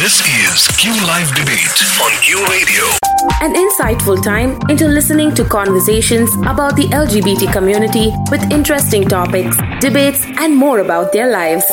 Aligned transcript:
This 0.00 0.16
is 0.26 0.66
Q 0.78 0.92
Live 1.06 1.28
Debate 1.34 1.76
on 2.00 2.10
Q 2.22 2.42
Radio. 2.46 2.84
An 3.42 3.52
insightful 3.52 4.16
time 4.22 4.58
into 4.70 4.88
listening 4.88 5.34
to 5.34 5.44
conversations 5.44 6.32
about 6.52 6.74
the 6.74 6.84
LGBT 6.84 7.52
community 7.52 8.10
with 8.30 8.40
interesting 8.50 9.06
topics, 9.06 9.58
debates, 9.78 10.24
and 10.38 10.56
more 10.56 10.78
about 10.78 11.12
their 11.12 11.30
lives. 11.30 11.66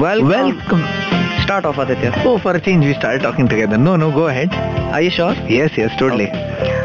Welcome. 0.00 0.28
Welcome. 0.28 0.84
Start 1.42 1.64
off, 1.64 1.78
Aditya. 1.78 2.12
Oh, 2.24 2.38
for 2.38 2.54
a 2.54 2.60
change, 2.60 2.84
we 2.84 2.94
started 2.94 3.22
talking 3.22 3.48
together. 3.48 3.76
No, 3.76 3.96
no, 3.96 4.12
go 4.12 4.28
ahead. 4.28 4.54
Are 4.94 5.02
you 5.02 5.10
sure? 5.10 5.34
Yes, 5.48 5.72
yes, 5.76 5.90
totally. 5.98 6.30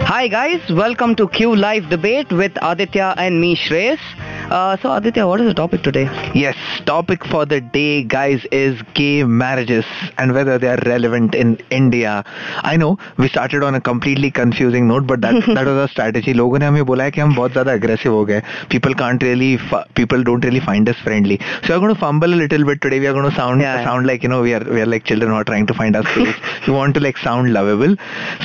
Hi, 0.08 0.30
guys. 0.30 0.62
Welcome 0.72 1.18
to 1.18 1.28
Q 1.28 1.54
Live 1.54 1.90
Debate 1.90 2.32
with 2.32 2.54
Aditya 2.62 3.16
and 3.18 3.42
me, 3.42 3.58
Shreyas. 3.58 4.00
Uh, 4.53 4.77
so, 4.83 4.93
Aditya, 4.93 5.27
what 5.27 5.41
is 5.41 5.47
the 5.47 5.55
topic 5.55 5.83
today? 5.83 6.05
Yes, 6.35 6.57
topic 6.85 7.25
for 7.25 7.47
the 7.47 7.61
day, 7.61 8.03
guys, 8.05 8.45
is 8.53 8.81
gay 8.93 9.25
marriages 9.25 9.87
and 10.19 10.35
whether 10.35 10.59
they 10.59 10.69
are 10.69 10.79
relevant 10.85 11.35
in 11.35 11.59
India. 11.71 12.23
I 12.63 12.77
know 12.77 12.99
we 13.17 13.29
started 13.29 13.63
on 13.63 13.75
a 13.75 13.81
completely 13.81 14.31
confusing 14.31 14.87
note, 14.89 15.07
but 15.07 15.23
that 15.23 15.35
that 15.55 15.67
was 15.67 15.79
our 15.85 15.89
strategy. 15.89 16.35
लोगों 16.35 16.59
ने 16.59 16.67
हमें 16.67 16.85
बोला 16.91 17.05
है 17.05 17.11
कि 17.11 17.21
हम 17.21 17.35
बहुत 17.37 17.53
ज़्यादा 17.53 17.73
aggressive 17.81 18.13
हो 18.19 18.25
गए. 18.27 18.43
People 18.75 18.95
can't 19.03 19.23
really, 19.23 19.57
fi- 19.71 19.85
people 20.01 20.23
don't 20.23 20.45
really 20.45 20.61
find 20.61 20.89
us 20.95 21.01
friendly. 21.07 21.39
So 21.63 21.73
we're 21.75 21.81
going 21.87 21.95
to 21.95 22.01
fumble 22.01 22.35
a 22.35 22.41
little 22.43 22.65
bit 22.73 22.83
today. 22.83 23.01
We 23.01 23.07
are 23.07 23.15
going 23.21 23.31
to 23.31 23.37
sound 23.37 23.61
Yeah, 23.67 23.79
yeah. 23.79 23.85
sound 23.91 24.07
like 24.07 24.23
you 24.23 24.29
know 24.29 24.43
we 24.43 24.53
are 24.59 24.63
we 24.79 24.83
are 24.83 24.91
like 24.95 25.05
children 25.05 25.31
who 25.31 25.37
are 25.37 25.49
trying 25.53 25.67
to 25.73 25.79
find 25.81 25.97
our 25.97 26.05
space. 26.13 26.37
we 26.67 26.75
want 26.75 26.95
to 27.01 27.01
like 27.09 27.17
sound 27.25 27.55
lovable. 27.55 27.97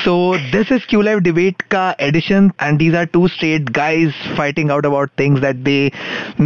So 0.06 0.38
this 0.56 0.72
is 0.72 0.86
Q 0.86 1.04
Live 1.10 1.24
debate 1.24 1.68
ka 1.70 1.86
edition, 2.00 2.52
and 2.60 2.80
these 2.80 2.94
are 2.94 3.06
two 3.20 3.28
straight 3.28 3.72
guys 3.82 4.14
fighting 4.42 4.72
out 4.72 4.86
about 4.94 5.12
things 5.26 5.42
that 5.42 5.64
they 5.70 5.91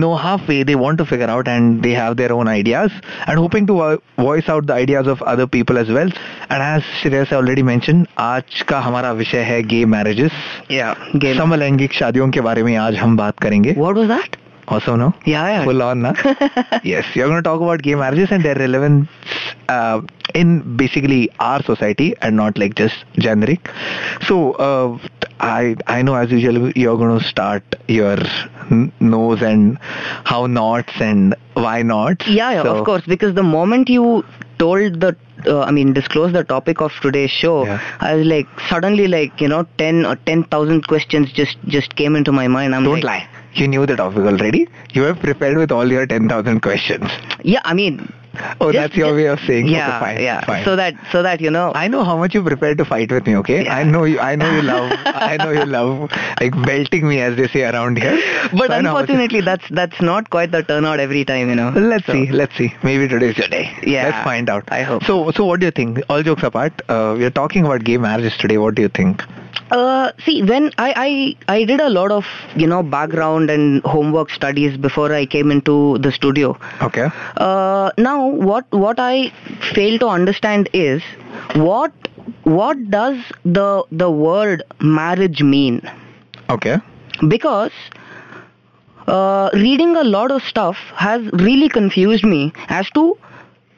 know 0.04 0.12
halfway. 0.26 0.64
They 0.72 0.76
want 0.84 0.98
to 1.04 1.06
figure 1.06 1.30
out, 1.36 1.48
and 1.48 1.82
they 1.88 1.94
have 2.00 2.18
their 2.22 2.32
own 2.38 2.52
ideas, 2.56 2.92
and 3.28 3.40
hoping 3.46 3.68
to 3.72 3.74
vo- 3.74 4.02
voice 4.20 4.50
out 4.56 4.68
the 4.68 4.74
ideas 4.74 5.08
of 5.16 5.22
other 5.34 5.48
people 5.58 5.82
as 5.86 5.90
well. 6.00 6.14
And 6.50 6.68
as 6.70 6.84
Shreyas 7.02 7.34
already 7.42 7.68
mentioned, 7.72 8.08
आज 8.18 8.62
का 8.74 8.80
हमारा 8.90 9.12
विषय 9.24 9.44
है 9.52 9.62
gay 9.74 9.84
marriages. 9.96 10.32
Yeah. 10.70 10.94
Game. 11.26 11.38
समलैंगिक 11.38 11.94
शादियों 11.94 12.30
के 12.38 12.42
बारे 12.42 12.64
में 12.64 12.76
आज 12.76 12.96
हम 12.96 13.18
बात 13.18 13.40
करेंगे. 13.40 13.76
What 13.84 14.00
was 14.02 14.08
that? 14.16 14.38
Also, 14.68 14.96
no? 14.96 15.14
Yeah, 15.26 15.48
yeah. 15.54 15.64
Full 15.66 15.82
on, 15.82 16.02
na? 16.02 16.14
yes, 16.84 17.06
you're 17.14 17.28
going 17.28 17.40
to 17.40 17.48
talk 17.48 17.62
about 17.62 17.82
gay 17.82 17.96
marriages 17.96 18.32
and 18.32 18.46
their 18.46 18.56
relevance 18.56 19.10
uh, 19.68 20.00
in 20.34 20.78
basically 20.78 21.30
our 21.40 21.62
society 21.64 22.14
and 22.22 22.38
not 22.38 22.58
like 22.58 22.76
just 22.76 23.04
generic. 23.18 23.70
So, 24.28 24.54
uh, 24.54 24.98
I 25.41 25.77
I 25.87 26.03
know 26.03 26.15
as 26.15 26.31
usual 26.31 26.70
you're 26.73 26.97
going 26.97 27.19
to 27.19 27.25
start 27.25 27.62
your 27.89 28.17
n- 28.70 28.92
nose 29.01 29.43
and 29.43 29.78
how 30.25 30.47
nots 30.47 30.93
and 31.01 31.34
why 31.55 31.83
not. 31.83 32.27
Yeah, 32.27 32.53
yeah, 32.53 32.62
So, 32.62 32.77
of 32.77 32.84
course. 32.84 33.03
Because 33.06 33.34
the 33.34 33.43
moment 33.43 33.89
you 33.89 34.25
told 34.59 35.01
the, 35.01 35.15
uh, 35.47 35.61
I 35.61 35.70
mean, 35.70 35.93
disclosed 35.93 36.34
the 36.34 36.45
topic 36.45 36.81
of 36.81 36.93
today's 37.03 37.31
show, 37.31 37.65
Yeah. 37.67 37.81
I 38.01 38.15
was 38.15 38.27
like, 38.27 38.47
suddenly, 38.69 39.06
like, 39.06 39.41
you 39.41 39.48
know, 39.48 39.67
10 39.78 40.06
or 40.06 40.17
10,000 40.17 40.87
questions 40.89 41.31
just 41.33 41.56
just 41.67 41.95
came 41.97 42.17
into 42.17 42.33
my 42.33 42.48
mind. 42.48 42.75
I'm 42.75 42.84
Don't 42.84 42.95
like, 42.95 43.05
lie. 43.05 43.28
You 43.55 43.69
knew 43.69 43.87
the 43.87 43.97
topic 43.97 44.19
already. 44.19 44.69
You 44.93 45.03
have 45.03 45.19
prepared 45.21 45.56
with 45.56 45.71
all 45.73 45.91
your 45.91 46.06
10,000 46.06 46.61
questions. 46.61 47.11
Yeah, 47.43 47.61
I 47.65 47.73
mean, 47.75 48.12
Oh, 48.61 48.73
just- 48.73 48.83
that's 48.83 48.97
your 48.97 49.15
way 49.15 49.27
of 49.27 49.41
saying 49.41 49.67
yeah, 49.69 49.89
okay, 49.89 49.98
fine, 50.05 50.20
yeah. 50.23 50.41
fine. 50.45 50.65
So 50.65 50.77
that, 50.77 50.95
so 51.12 51.23
that 51.23 51.41
you 51.41 51.51
know, 51.51 51.73
I 51.75 51.89
know 51.89 52.05
how 52.05 52.17
much 52.17 52.34
you 52.34 52.43
prepared 52.43 52.78
to 52.78 52.84
fight 52.84 53.11
with 53.11 53.27
me, 53.27 53.37
okay? 53.37 53.65
Yeah. 53.65 53.77
I 53.77 53.83
know 53.84 54.05
you 54.05 54.19
I 54.20 54.37
know 54.37 54.51
you 54.56 54.62
love 54.70 54.93
I 55.06 55.37
know 55.37 55.51
you 55.51 55.65
love 55.65 56.11
like 56.41 56.53
belting 56.65 57.09
me 57.09 57.20
as 57.20 57.37
they 57.37 57.48
say 57.48 57.65
around 57.65 57.98
here. 57.98 58.19
but 58.53 58.69
So 58.69 58.75
I 58.75 58.81
know 58.81 58.91
how 58.91 58.95
much- 59.01 59.09
unfortunately, 59.11 59.41
that's 59.41 59.69
that's 59.70 60.01
not 60.01 60.31
quite 60.31 60.53
the 60.53 60.62
turnout 60.62 61.01
every 61.01 61.25
time, 61.25 61.48
you 61.48 61.56
know. 61.56 61.70
Let's 61.70 62.06
So- 62.06 62.12
see, 62.12 62.27
let's 62.31 62.56
see. 62.56 62.73
Maybe 62.83 63.09
today's 63.09 63.37
your 63.38 63.49
day. 63.49 63.65
Yeah, 63.83 64.05
Let's 64.11 64.25
find 64.25 64.49
out. 64.50 64.65
I 64.69 64.82
hope. 64.82 65.05
So 65.05 65.31
so 65.32 65.44
what 65.44 65.61
do 65.61 65.66
you 65.66 65.72
think? 65.72 66.00
All 66.09 66.22
jokes 66.22 66.43
apart, 66.43 66.82
uh, 66.88 67.15
we 67.19 67.25
are 67.25 67.31
talking 67.43 67.65
about 67.66 67.84
gay 67.84 67.97
marriages 67.99 68.37
today. 68.37 68.59
What 68.59 68.75
do 68.75 68.82
you 68.82 68.88
think? 68.88 69.22
Uh, 69.71 70.12
see, 70.25 70.43
when 70.49 70.71
I, 70.78 71.37
I 71.49 71.53
I 71.53 71.65
did 71.65 71.81
a 71.81 71.88
lot 71.91 72.12
of 72.12 72.25
you 72.55 72.66
know 72.72 72.82
background 72.84 73.50
and 73.50 73.82
homework 73.84 74.31
studies 74.31 74.77
before 74.77 75.12
I 75.12 75.27
came 75.27 75.50
into 75.50 75.99
the 75.99 76.12
studio. 76.12 76.56
Okay. 76.82 77.09
Uh, 77.37 77.91
now, 77.99 78.25
what 78.26 78.70
what 78.70 78.98
I 78.98 79.32
fail 79.75 79.98
to 79.98 80.09
understand 80.09 80.69
is 80.72 81.03
what 81.54 81.92
what 82.44 82.91
does 82.91 83.19
the 83.44 83.84
the 83.91 84.10
word 84.10 84.62
marriage 84.81 85.42
mean? 85.42 85.81
Okay. 86.50 86.76
Because 87.28 87.72
uh, 89.06 89.50
reading 89.53 89.97
a 89.97 90.04
lot 90.04 90.31
of 90.31 90.42
stuff 90.42 90.76
has 90.94 91.22
really 91.32 91.69
confused 91.69 92.25
me 92.25 92.53
as 92.69 92.91
to 92.91 93.16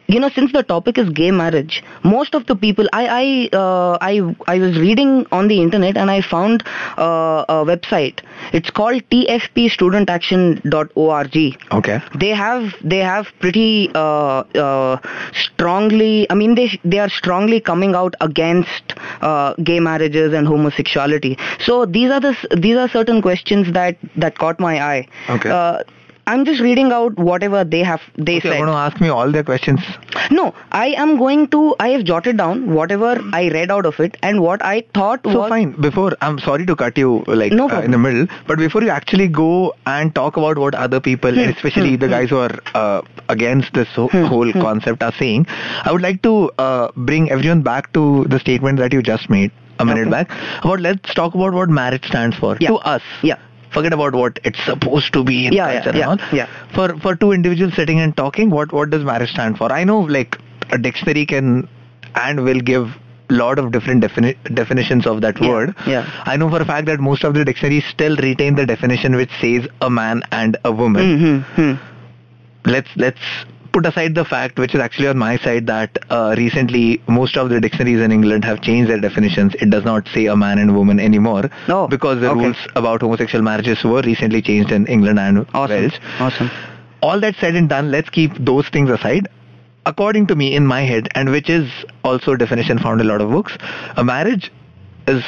you 0.09 0.19
know 0.19 0.31
since 0.35 0.53
the 0.53 0.63
topic 0.63 0.97
is 1.01 1.09
gay 1.11 1.31
marriage 1.31 1.83
most 2.03 2.35
of 2.35 2.47
the 2.47 2.55
people 2.57 2.87
i 2.99 3.03
i 3.17 3.49
uh, 3.63 3.99
i 4.01 4.13
i 4.53 4.59
was 4.63 4.79
reading 4.85 5.11
on 5.39 5.49
the 5.53 5.59
internet 5.65 5.99
and 6.03 6.11
i 6.11 6.21
found 6.29 6.63
uh, 7.07 7.45
a 7.57 7.59
website 7.71 8.23
it's 8.61 8.71
called 8.71 9.03
tfpstudentaction.org 9.15 11.37
Okay. 11.79 11.99
they 12.25 12.31
have 12.31 12.73
they 12.95 12.99
have 12.99 13.27
pretty 13.41 13.91
uh, 13.95 14.43
uh, 14.67 14.97
strongly 15.43 16.27
i 16.31 16.35
mean 16.35 16.55
they 16.55 16.69
they 16.85 16.99
are 17.07 17.11
strongly 17.21 17.61
coming 17.61 17.95
out 17.95 18.15
against 18.21 18.95
uh, 19.21 19.53
gay 19.73 19.81
marriages 19.91 20.33
and 20.33 20.47
homosexuality 20.47 21.37
so 21.69 21.85
these 21.85 22.11
are 22.11 22.21
the 22.21 22.35
these 22.67 22.77
are 22.77 22.89
certain 22.89 23.21
questions 23.21 23.73
that 23.73 23.97
that 24.17 24.39
caught 24.39 24.59
my 24.69 24.75
eye 24.91 25.07
Okay. 25.29 25.51
I'm 26.31 26.45
just 26.49 26.61
reading 26.67 26.91
out 26.99 27.19
whatever 27.29 27.61
they 27.75 27.81
have 27.89 28.03
they 28.17 28.37
Okay, 28.37 28.41
said 28.41 28.45
you're 28.59 28.67
going 28.67 28.69
to 28.77 28.81
ask 28.87 29.01
me 29.05 29.09
all 29.09 29.31
their 29.37 29.45
questions. 29.51 29.81
no 30.39 30.45
i 30.81 30.87
am 31.05 31.13
going 31.23 31.47
to 31.55 31.61
i 31.85 31.89
have 31.95 32.05
jotted 32.11 32.37
down 32.43 32.63
whatever 32.79 33.13
i 33.41 33.43
read 33.57 33.71
out 33.77 33.87
of 33.91 33.99
it 34.07 34.17
and 34.31 34.43
what 34.47 34.65
i 34.71 34.75
thought 34.99 35.21
So 35.31 35.39
was 35.41 35.49
fine. 35.55 35.73
Before 35.89 36.11
I'm 36.27 36.39
sorry 36.47 36.67
to 36.71 36.77
cut 36.83 36.99
you 37.03 37.11
like 37.43 37.53
No 37.61 37.69
uh, 37.71 37.81
in 37.87 37.91
the 37.97 37.99
middle, 37.99 38.27
but 38.47 38.59
before 38.59 38.83
you 38.83 38.91
actually 38.91 39.29
go 39.29 39.75
and 39.87 40.15
talk 40.15 40.37
about 40.37 40.59
what 40.59 40.75
other 40.75 41.01
people, 41.01 41.33
Hmm, 41.39 41.49
especially 41.55 41.97
the 41.97 42.09
guys 42.09 42.31
who 42.31 42.39
are 42.39 42.55
uh, 42.75 43.03
against 43.29 43.73
this 43.75 43.89
whole, 43.95 44.09
whole 44.33 44.53
concept, 44.53 45.03
are 45.03 45.13
saying, 45.19 45.47
I 45.85 45.93
would 45.93 46.03
like 46.03 46.23
to 46.23 46.51
uh, 46.59 46.89
bring 46.97 47.31
everyone 47.31 47.63
back 47.63 47.93
to 47.95 48.25
the 48.35 48.39
statement 48.39 48.79
that 48.79 48.93
you 48.93 49.03
just 49.03 49.29
made 49.31 49.51
a 49.79 49.85
minute 49.85 50.09
Okay. 50.09 50.25
back 50.25 50.31
about 50.65 50.81
let's 50.81 51.15
talk 51.15 51.35
about 51.35 51.53
what 51.53 51.69
marriage 51.81 52.07
stands 52.07 52.37
for 52.37 52.57
Yeah. 52.61 52.69
to 52.71 52.77
us. 52.97 53.03
yeah 53.23 53.37
Forget 53.73 53.93
about 53.93 54.15
what 54.15 54.39
it's 54.45 54.63
supposed 54.65 55.13
to 55.15 55.25
be 55.25 55.47
in 55.47 55.53
Yeah, 55.53 55.71
yeah, 55.73 55.83
culture 55.83 55.99
yeah, 55.99 56.11
and 56.11 56.21
all. 56.21 56.37
yeah. 56.37 56.47
For 56.75 56.97
for 56.99 57.15
two 57.17 57.33
individuals 57.33 57.75
sitting 57.75 58.01
and 58.01 58.17
talking, 58.17 58.51
what 58.51 58.73
what 58.73 58.91
does 58.91 59.05
marriage 59.05 59.31
stand 59.31 59.59
for? 59.59 59.73
I 59.73 59.85
know 59.85 60.01
like 60.01 60.39
a 60.71 60.79
dictionary 60.79 61.27
can 61.27 61.69
and 62.15 62.45
will 62.45 62.61
give 62.61 62.89
lot 63.31 63.59
of 63.59 63.71
different 63.73 64.03
defini- 64.03 64.37
definitions 64.55 65.07
of 65.07 65.21
that 65.21 65.39
Yeah, 65.41 65.49
word. 65.49 65.75
yeah. 65.87 66.07
I 66.25 66.37
know 66.39 66.49
for 66.49 66.63
a 66.63 66.65
fact 66.65 66.87
that 66.87 66.99
most 66.99 67.25
of 67.25 67.35
the 67.35 67.45
dictionaries 67.45 67.85
still 67.91 68.17
retain 68.17 68.55
the 68.55 68.65
definition 68.65 69.15
which 69.17 69.31
says 69.41 69.69
a 69.83 69.91
man 69.91 70.23
and 70.33 70.57
a 70.65 70.73
woman. 70.73 71.45
mm-hmm. 71.57 71.73
Let's 72.71 72.89
let's 72.97 73.21
put 73.73 73.87
aside 73.87 74.15
the 74.15 74.25
fact 74.25 74.59
which 74.59 74.75
is 74.75 74.81
actually 74.81 75.09
on 75.09 75.19
my 75.19 75.37
side 75.39 75.67
that 75.67 75.99
uh, 76.11 76.35
recently 76.37 77.01
most 77.07 77.37
of 77.37 77.49
the 77.51 77.61
dictionaries 77.61 78.01
in 78.01 78.11
England 78.13 78.45
have 78.45 78.61
changed 78.63 78.91
their 78.91 79.01
definitions. 79.01 79.55
It 79.61 79.71
does 79.71 79.85
not 79.85 80.09
say 80.09 80.27
a 80.27 80.37
man 80.37 80.59
and 80.59 80.75
woman 80.77 80.99
anymore 80.99 81.51
Oh, 81.69 81.87
because 81.89 82.21
the 82.21 82.31
okay. 82.31 82.41
rules 82.47 82.57
about 82.77 83.03
homosexual 83.03 83.43
marriages 83.45 83.83
were 83.85 84.03
recently 84.03 84.43
changed 84.43 84.73
in 84.73 84.87
England 84.87 85.19
and 85.19 85.47
awesome 85.55 85.77
Wales. 85.77 85.93
awesome 86.19 86.51
All 87.03 87.21
that 87.21 87.37
said 87.37 87.55
and 87.55 87.69
done, 87.69 87.91
let's 87.91 88.11
keep 88.11 88.33
those 88.39 88.69
things 88.69 88.91
aside. 88.91 89.29
According 89.87 90.27
to 90.29 90.35
me, 90.37 90.55
in 90.55 90.67
my 90.67 90.83
head, 90.83 91.09
and 91.15 91.31
which 91.31 91.49
is 91.49 91.71
also 92.05 92.33
a 92.33 92.39
definition 92.39 92.79
found 92.79 93.01
in 93.01 93.07
a 93.07 93.11
lot 93.11 93.21
of 93.21 93.31
books, 93.31 93.57
a 93.97 94.05
marriage 94.05 94.51
is 95.07 95.23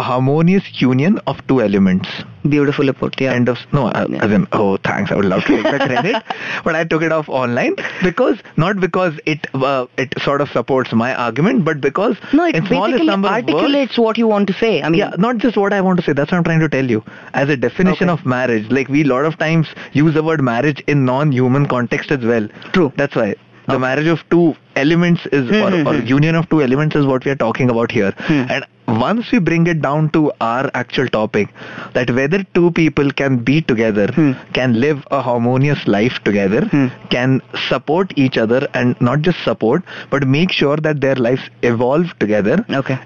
a 0.00 0.02
harmonious 0.08 0.66
union 0.88 1.20
of 1.32 1.44
two 1.52 1.60
elements. 1.68 2.08
beautifully 2.52 2.92
put 2.98 3.16
yeah 3.22 3.32
End 3.38 3.48
of 3.52 3.58
no, 3.76 3.80
Yeah. 3.94 4.24
as 4.26 4.30
in 4.36 4.44
oh 4.58 4.66
thanks, 4.88 5.10
I 5.12 5.16
would 5.18 5.26
love 5.30 5.42
to 5.46 5.56
take 5.56 5.66
the 5.72 5.80
credit, 5.86 6.22
but 6.68 6.76
I 6.80 6.84
took 6.92 7.02
it 7.08 7.12
off 7.16 7.28
online 7.40 7.74
because 8.06 8.38
not 8.64 8.78
because 8.84 9.18
it 9.32 9.48
uh, 9.70 9.86
it 10.04 10.14
sort 10.26 10.44
of 10.44 10.48
supports 10.58 10.94
my 11.02 11.08
argument, 11.24 11.64
but 11.70 11.80
because 11.88 12.16
No, 12.40 12.46
it 12.52 12.56
in 12.60 12.66
smallest 12.70 12.92
basically 12.92 13.10
number 13.10 13.28
of 13.28 13.34
words, 13.34 13.50
articulates 13.54 13.98
what 14.06 14.22
you 14.22 14.28
want 14.34 14.46
to 14.52 14.56
say. 14.62 14.72
I 14.82 14.88
mean, 14.94 15.00
yeah, 15.02 15.18
not 15.26 15.42
just 15.46 15.60
what 15.64 15.76
I 15.80 15.80
want 15.88 16.00
to 16.02 16.06
say. 16.08 16.14
That's 16.20 16.32
what 16.32 16.38
I'm 16.38 16.48
trying 16.50 16.64
to 16.66 16.70
tell 16.76 16.88
you. 16.96 17.02
As 17.42 17.48
a 17.56 17.58
definition 17.66 18.08
Okay. 18.14 18.20
of 18.20 18.24
marriage, 18.36 18.70
like 18.78 18.88
we 18.96 19.02
a 19.08 19.10
lot 19.12 19.28
of 19.32 19.36
times 19.44 19.74
use 20.04 20.14
the 20.20 20.24
word 20.30 20.42
marriage 20.52 20.82
in 20.94 21.04
non-human 21.12 21.66
context 21.76 22.16
as 22.18 22.24
well. 22.32 22.48
True. 22.78 22.88
That's 23.02 23.16
why 23.22 23.28
the 23.68 23.78
marriage 23.78 24.06
of 24.06 24.24
two 24.30 24.56
elements 24.76 25.26
is 25.26 25.50
or, 25.50 25.70
Hmm, 25.70 25.86
or 25.86 25.94
hmm, 25.94 26.00
hmm. 26.00 26.06
union 26.06 26.34
of 26.34 26.48
two 26.48 26.62
elements 26.62 26.96
is 26.96 27.06
what 27.06 27.24
we 27.24 27.30
are 27.30 27.40
talking 27.44 27.70
about 27.70 27.90
here. 27.90 28.12
Hmm. 28.28 28.44
And 28.56 28.66
once 29.02 29.30
we 29.32 29.38
bring 29.38 29.66
it 29.66 29.82
down 29.82 30.08
to 30.10 30.32
our 30.40 30.70
actual 30.74 31.08
topic, 31.08 31.50
that 31.94 32.10
whether 32.10 32.42
two 32.58 32.70
people 32.70 33.10
can 33.22 33.36
be 33.50 33.60
together, 33.72 34.06
Hmm. 34.18 34.32
can 34.60 34.80
live 34.86 35.04
a 35.10 35.20
harmonious 35.28 35.86
life 35.86 36.18
together, 36.30 36.62
Hmm. 36.72 36.86
can 37.16 37.42
support 37.68 38.16
each 38.16 38.38
other, 38.46 38.62
and 38.74 38.98
not 39.10 39.22
just 39.28 39.44
support, 39.50 39.82
but 40.10 40.26
make 40.38 40.52
sure 40.62 40.76
that 40.88 41.00
their 41.06 41.16
lives 41.28 41.42
evolve 41.62 42.18
together 42.18 42.64
okay. 42.82 42.98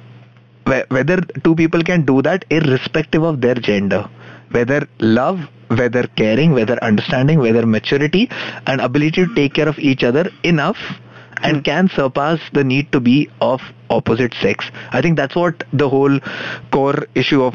whether 0.97 1.17
two 1.45 1.55
people 1.57 1.83
can 1.83 2.03
do 2.09 2.23
that 2.23 2.45
irrespective 2.57 3.25
of 3.31 3.41
their 3.41 3.57
gender 3.69 4.03
whether 4.53 4.87
love, 5.01 5.41
whether 5.69 6.05
caring, 6.17 6.53
whether 6.53 6.83
understanding, 6.83 7.39
whether 7.39 7.67
maturity, 7.67 8.29
and 8.67 8.81
ability 8.81 9.27
to 9.27 9.35
take 9.35 9.55
care 9.55 9.69
of 9.69 9.79
each 9.79 10.05
other 10.05 10.31
enough 10.43 10.79
and 11.43 11.57
Hmm. 11.57 11.63
can 11.63 11.89
surpass 11.89 12.41
the 12.53 12.65
need 12.65 12.93
to 12.93 13.01
be 13.01 13.29
of 13.41 13.61
opposite 13.91 14.35
sex. 14.35 14.71
I 14.93 15.01
think 15.03 15.17
that's 15.17 15.35
what 15.35 15.65
the 15.73 15.89
whole 15.89 16.21
core 16.71 17.07
issue 17.15 17.43
of 17.43 17.55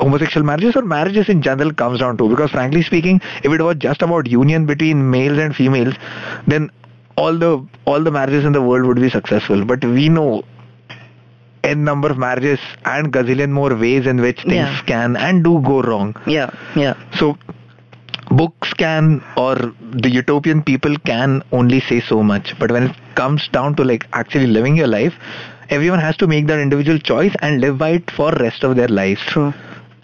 homosexual 0.00 0.44
marriages 0.46 0.76
or 0.76 0.82
marriages 0.82 1.28
in 1.28 1.42
general 1.42 1.72
comes 1.72 2.00
down 2.00 2.16
to 2.18 2.28
because 2.28 2.50
frankly 2.50 2.82
speaking 2.82 3.20
if 3.42 3.52
it 3.52 3.60
was 3.60 3.76
just 3.76 4.02
about 4.02 4.26
union 4.26 4.66
between 4.66 5.08
males 5.10 5.38
and 5.38 5.54
females 5.54 5.94
then 6.48 6.70
all 7.16 7.38
the 7.38 7.64
all 7.86 8.02
the 8.02 8.10
marriages 8.10 8.44
in 8.44 8.52
the 8.52 8.60
world 8.60 8.84
would 8.86 9.00
be 9.00 9.08
successful 9.08 9.64
but 9.64 9.84
we 9.84 10.08
know 10.08 10.42
n 11.72 11.84
number 11.84 12.08
of 12.12 12.18
marriages 12.18 12.60
and 12.84 13.12
gazillion 13.12 13.50
more 13.50 13.74
ways 13.84 14.06
in 14.12 14.20
which 14.26 14.40
things 14.42 14.54
Yeah. 14.74 14.80
can 14.92 15.16
and 15.16 15.42
do 15.48 15.54
go 15.70 15.80
wrong 15.82 16.14
Yeah, 16.26 16.50
yeah. 16.76 16.94
so 17.20 17.36
books 18.30 18.72
can 18.74 19.22
or 19.36 19.54
the 20.04 20.10
utopian 20.10 20.62
people 20.62 20.96
can 21.10 21.42
only 21.52 21.80
say 21.88 22.00
so 22.00 22.22
much 22.22 22.54
but 22.58 22.70
when 22.76 22.84
it 22.90 22.96
comes 23.14 23.48
down 23.56 23.74
to 23.76 23.84
like 23.84 24.06
actually 24.12 24.46
living 24.46 24.76
your 24.76 24.86
life 24.86 25.14
everyone 25.70 26.00
has 26.06 26.16
to 26.22 26.26
make 26.26 26.46
their 26.46 26.60
individual 26.60 26.98
choice 27.10 27.34
and 27.42 27.60
live 27.60 27.76
by 27.78 27.90
it 27.98 28.10
for 28.16 28.30
rest 28.32 28.64
of 28.64 28.76
their 28.76 28.88
lives 28.88 29.20
True. 29.34 29.52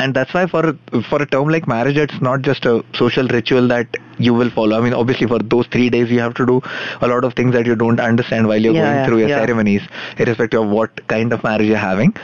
And 0.02 0.14
that's 0.18 0.32
why 0.36 0.42
for 0.52 0.62
for 1.08 1.18
a 1.22 1.26
term 1.34 1.48
like 1.54 1.66
marriage 1.72 1.98
it's 2.04 2.20
not 2.26 2.42
just 2.48 2.66
a 2.70 2.74
social 3.00 3.28
ritual 3.36 3.68
that 3.72 3.98
you 4.26 4.32
will 4.40 4.50
follow 4.58 4.78
i 4.78 4.80
mean 4.86 4.94
obviously 5.00 5.26
for 5.32 5.38
those 5.54 5.66
3 5.76 5.88
days 5.96 6.10
you 6.14 6.20
have 6.24 6.34
to 6.40 6.46
do 6.52 6.56
a 7.00 7.08
lot 7.12 7.24
of 7.28 7.34
things 7.40 7.52
that 7.58 7.66
you 7.72 7.76
don't 7.84 8.00
understand 8.08 8.48
while 8.52 8.66
you're 8.68 8.74
Yeah, 8.78 8.86
going 8.86 8.98
yeah, 9.00 9.06
through 9.06 9.18
your 9.24 9.28
yeah. 9.34 9.40
ceremonies 9.42 9.88
irrespective 10.18 10.62
of 10.62 10.68
what 10.78 11.06
kind 11.14 11.32
of 11.38 11.44
marriage 11.50 11.68
you're 11.74 11.84
having 11.86 12.14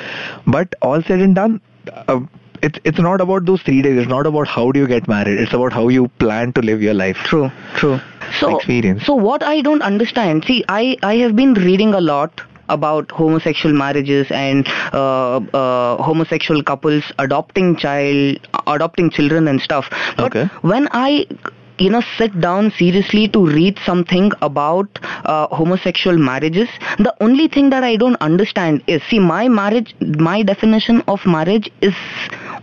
but 0.59 0.75
all 0.83 1.03
said 1.11 1.21
and 1.29 1.35
done 1.43 1.61
uh, 2.09 2.21
it's 2.63 2.79
it's 2.91 2.99
not 3.09 3.21
about 3.27 3.47
those 3.53 3.63
3 3.71 3.83
days 3.89 3.99
it's 4.03 4.13
not 4.17 4.27
about 4.33 4.49
how 4.57 4.67
do 4.77 4.81
you 4.85 4.89
get 4.93 5.09
married 5.15 5.41
it's 5.47 5.57
about 5.61 5.73
how 5.81 5.87
you 5.97 6.09
plan 6.25 6.53
to 6.59 6.63
live 6.71 6.83
your 6.91 6.95
life 7.05 7.25
True, 7.33 7.51
true. 7.83 7.99
So, 8.41 8.57
Experience. 8.57 9.05
so 9.07 9.15
what 9.15 9.43
I 9.43 9.61
don't 9.61 9.83
understand, 9.83 10.45
see, 10.47 10.65
I, 10.69 10.97
I 11.03 11.15
have 11.17 11.37
been 11.37 11.55
reading 11.55 11.95
a 11.95 12.01
lot 12.01 12.41
about 12.69 13.11
homosexual 13.11 13.75
marriages 13.75 14.27
and 14.31 14.67
uh, 14.93 15.37
uh, 15.63 16.03
homosexual 16.03 16.63
couples 16.63 17.05
adopting 17.19 17.77
child, 17.77 18.39
adopting 18.67 19.11
children 19.11 19.49
and 19.49 19.61
stuff. 19.61 19.87
But 20.17 20.27
Okay. 20.37 20.47
when 20.63 20.89
I 20.93 21.27
you 21.79 21.91
know 21.91 22.01
sit 22.17 22.41
down 22.41 22.71
seriously 22.71 23.29
to 23.29 23.47
read 23.47 23.79
something 23.85 24.33
about 24.41 24.99
uh, 25.27 25.47
homosexual 25.55 26.17
marriages 26.17 26.71
the 26.99 27.15
only 27.21 27.49
thing 27.49 27.69
that 27.69 27.85
i 27.85 27.97
don't 27.97 28.17
understand 28.23 28.83
is 28.87 29.03
see 29.11 29.19
my 29.19 29.47
marriage 29.47 29.95
my 30.29 30.43
definition 30.43 31.03
of 31.07 31.21
marriage 31.27 31.69
is 31.83 31.95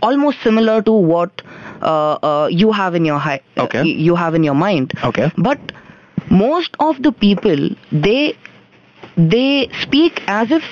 almost 0.02 0.42
similar 0.42 0.82
to 0.82 0.90
what 0.90 1.42
uh, 1.82 2.14
uh, 2.30 2.48
you 2.50 2.72
have 2.72 2.96
in 2.96 3.04
your 3.04 3.20
hi- 3.20 3.40
Okay. 3.56 3.84
you 3.84 4.16
have 4.16 4.34
in 4.34 4.42
your 4.42 4.54
mind 4.56 4.92
Okay. 5.04 5.30
but 5.38 5.60
most 6.28 6.76
of 6.80 7.00
the 7.02 7.12
people 7.12 7.68
they 7.92 8.34
they 9.16 9.68
speak 9.80 10.20
as 10.26 10.50
if 10.50 10.62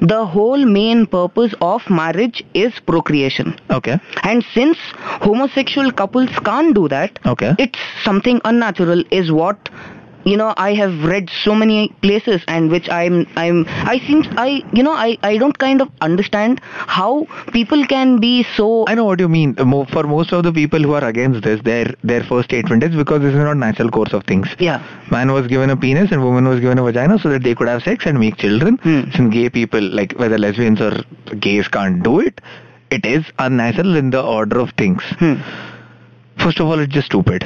the 0.00 0.24
whole 0.24 0.64
main 0.64 1.06
purpose 1.06 1.54
of 1.60 1.82
marriage 1.90 2.44
is 2.54 2.72
procreation 2.86 3.58
okay 3.70 3.98
and 4.22 4.44
since 4.54 4.78
homosexual 5.26 5.90
couples 5.90 6.30
can't 6.44 6.74
do 6.74 6.86
that 6.88 7.18
Okay. 7.26 7.54
it's 7.58 7.78
something 8.04 8.40
unnatural 8.44 9.02
is 9.10 9.32
what 9.32 9.68
you 10.24 10.36
know 10.36 10.52
i 10.56 10.74
have 10.74 11.04
read 11.04 11.30
so 11.42 11.54
many 11.54 11.88
places 12.02 12.42
and 12.48 12.70
which 12.70 12.88
i'm 12.90 13.26
i'm 13.36 13.64
i 13.92 13.98
seems 14.06 14.26
i 14.36 14.62
you 14.72 14.82
know 14.82 14.92
i 14.92 15.16
i 15.22 15.36
don't 15.38 15.58
kind 15.58 15.80
of 15.80 15.88
understand 16.00 16.60
how 16.64 17.26
people 17.52 17.84
can 17.86 18.18
be 18.18 18.42
so 18.56 18.84
I 18.88 18.94
know 18.94 19.04
what 19.04 19.20
you 19.20 19.28
mean. 19.28 19.54
For 19.54 20.04
most 20.04 20.32
of 20.32 20.42
the 20.44 20.52
people 20.52 20.80
who 20.80 20.92
are 20.92 21.04
against 21.04 21.42
this, 21.42 21.60
their 21.62 21.94
their 22.02 22.22
first 22.24 22.48
statement 22.50 22.82
is 22.82 22.94
because 22.96 23.20
this 23.20 23.34
is 23.34 23.38
not 23.38 23.56
natural 23.56 23.90
course 23.90 24.12
of 24.12 24.24
things. 24.24 24.48
yeah 24.58 24.82
Man 25.10 25.32
was 25.32 25.46
given 25.46 25.70
a 25.70 25.76
penis 25.76 26.10
and 26.12 26.22
woman 26.22 26.48
was 26.48 26.60
given 26.60 26.78
a 26.78 26.82
vagina 26.82 27.18
so 27.18 27.28
that 27.30 27.42
they 27.42 27.54
could 27.54 27.68
have 27.68 27.82
sex 27.82 28.06
and 28.06 28.18
make 28.18 28.36
children. 28.36 28.76
Hmm. 28.78 29.10
Since 29.14 29.34
gay 29.34 29.48
people, 29.50 29.80
like 29.80 30.12
whether 30.12 30.38
lesbians 30.38 30.80
or 30.80 30.92
gays 31.38 31.68
can't 31.68 32.02
do 32.02 32.20
it, 32.20 32.40
it 32.90 33.04
is 33.06 33.24
unnatural 33.38 33.96
in 33.96 34.10
the 34.10 34.22
order 34.22 34.58
of 34.60 34.70
things. 34.72 35.02
hmm. 35.18 35.34
First 36.38 36.60
of 36.60 36.66
all, 36.66 36.78
it's 36.78 36.92
just 36.92 37.06
stupid. 37.06 37.44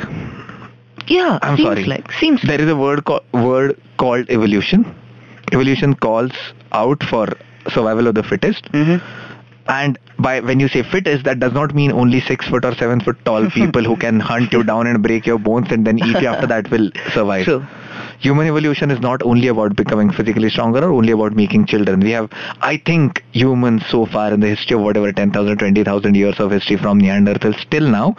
Yeah 1.07 1.39
I'm 1.43 1.57
seems 1.57 1.67
sorry. 1.69 1.85
like 1.85 2.13
seems 2.13 2.43
There 2.43 2.61
is 2.61 2.69
a 2.69 2.77
word 2.77 3.05
co- 3.05 3.23
word 3.33 3.79
called 3.99 4.29
evolution. 4.31 4.85
Evolution 5.53 5.95
calls 5.95 6.33
out 6.73 7.03
for 7.05 7.27
survival 7.69 8.07
of 8.09 8.15
the 8.15 8.23
fittest. 8.23 8.67
hmm 8.73 8.97
And 9.69 9.99
by 10.19 10.41
when 10.41 10.61
you 10.61 10.69
say 10.69 10.83
fittest, 10.83 11.25
that 11.25 11.41
does 11.41 11.53
not 11.53 11.75
mean 11.75 11.93
only 11.93 12.21
six 12.21 12.47
foot 12.49 12.65
or 12.65 12.75
seven 12.75 13.01
foot 13.01 13.17
tall 13.25 13.49
people 13.61 13.83
who 13.83 13.97
can 13.97 14.21
hunt 14.21 14.53
you 14.53 14.63
down 14.63 14.87
and 14.87 15.03
break 15.03 15.27
your 15.27 15.39
bones 15.39 15.69
and 15.71 15.87
then 15.87 15.99
eat 15.99 16.21
you 16.21 16.29
after 16.29 16.47
that 16.47 16.71
will 16.71 16.91
survive. 17.13 17.45
True. 17.45 17.65
Human 18.21 18.47
evolution 18.47 18.91
is 18.93 19.01
not 19.01 19.21
only 19.25 19.49
about 19.49 19.75
becoming 19.75 20.11
physically 20.11 20.49
stronger 20.49 20.79
or 20.85 20.93
only 20.93 21.11
about 21.13 21.35
making 21.35 21.67
children. 21.67 21.99
We 22.01 22.13
have, 22.13 22.31
I 22.61 22.77
think, 22.77 23.25
humans 23.33 23.83
so 23.91 24.07
far 24.07 24.33
in 24.33 24.39
the 24.39 24.47
history 24.47 24.77
of 24.77 24.83
whatever 24.83 25.13
10,000, 25.13 25.59
20,000 25.59 26.15
years 26.15 26.39
of 26.39 26.53
history 26.53 26.77
from 26.77 27.01
Neanderthals 27.01 27.69
till 27.71 27.89
now 27.89 28.15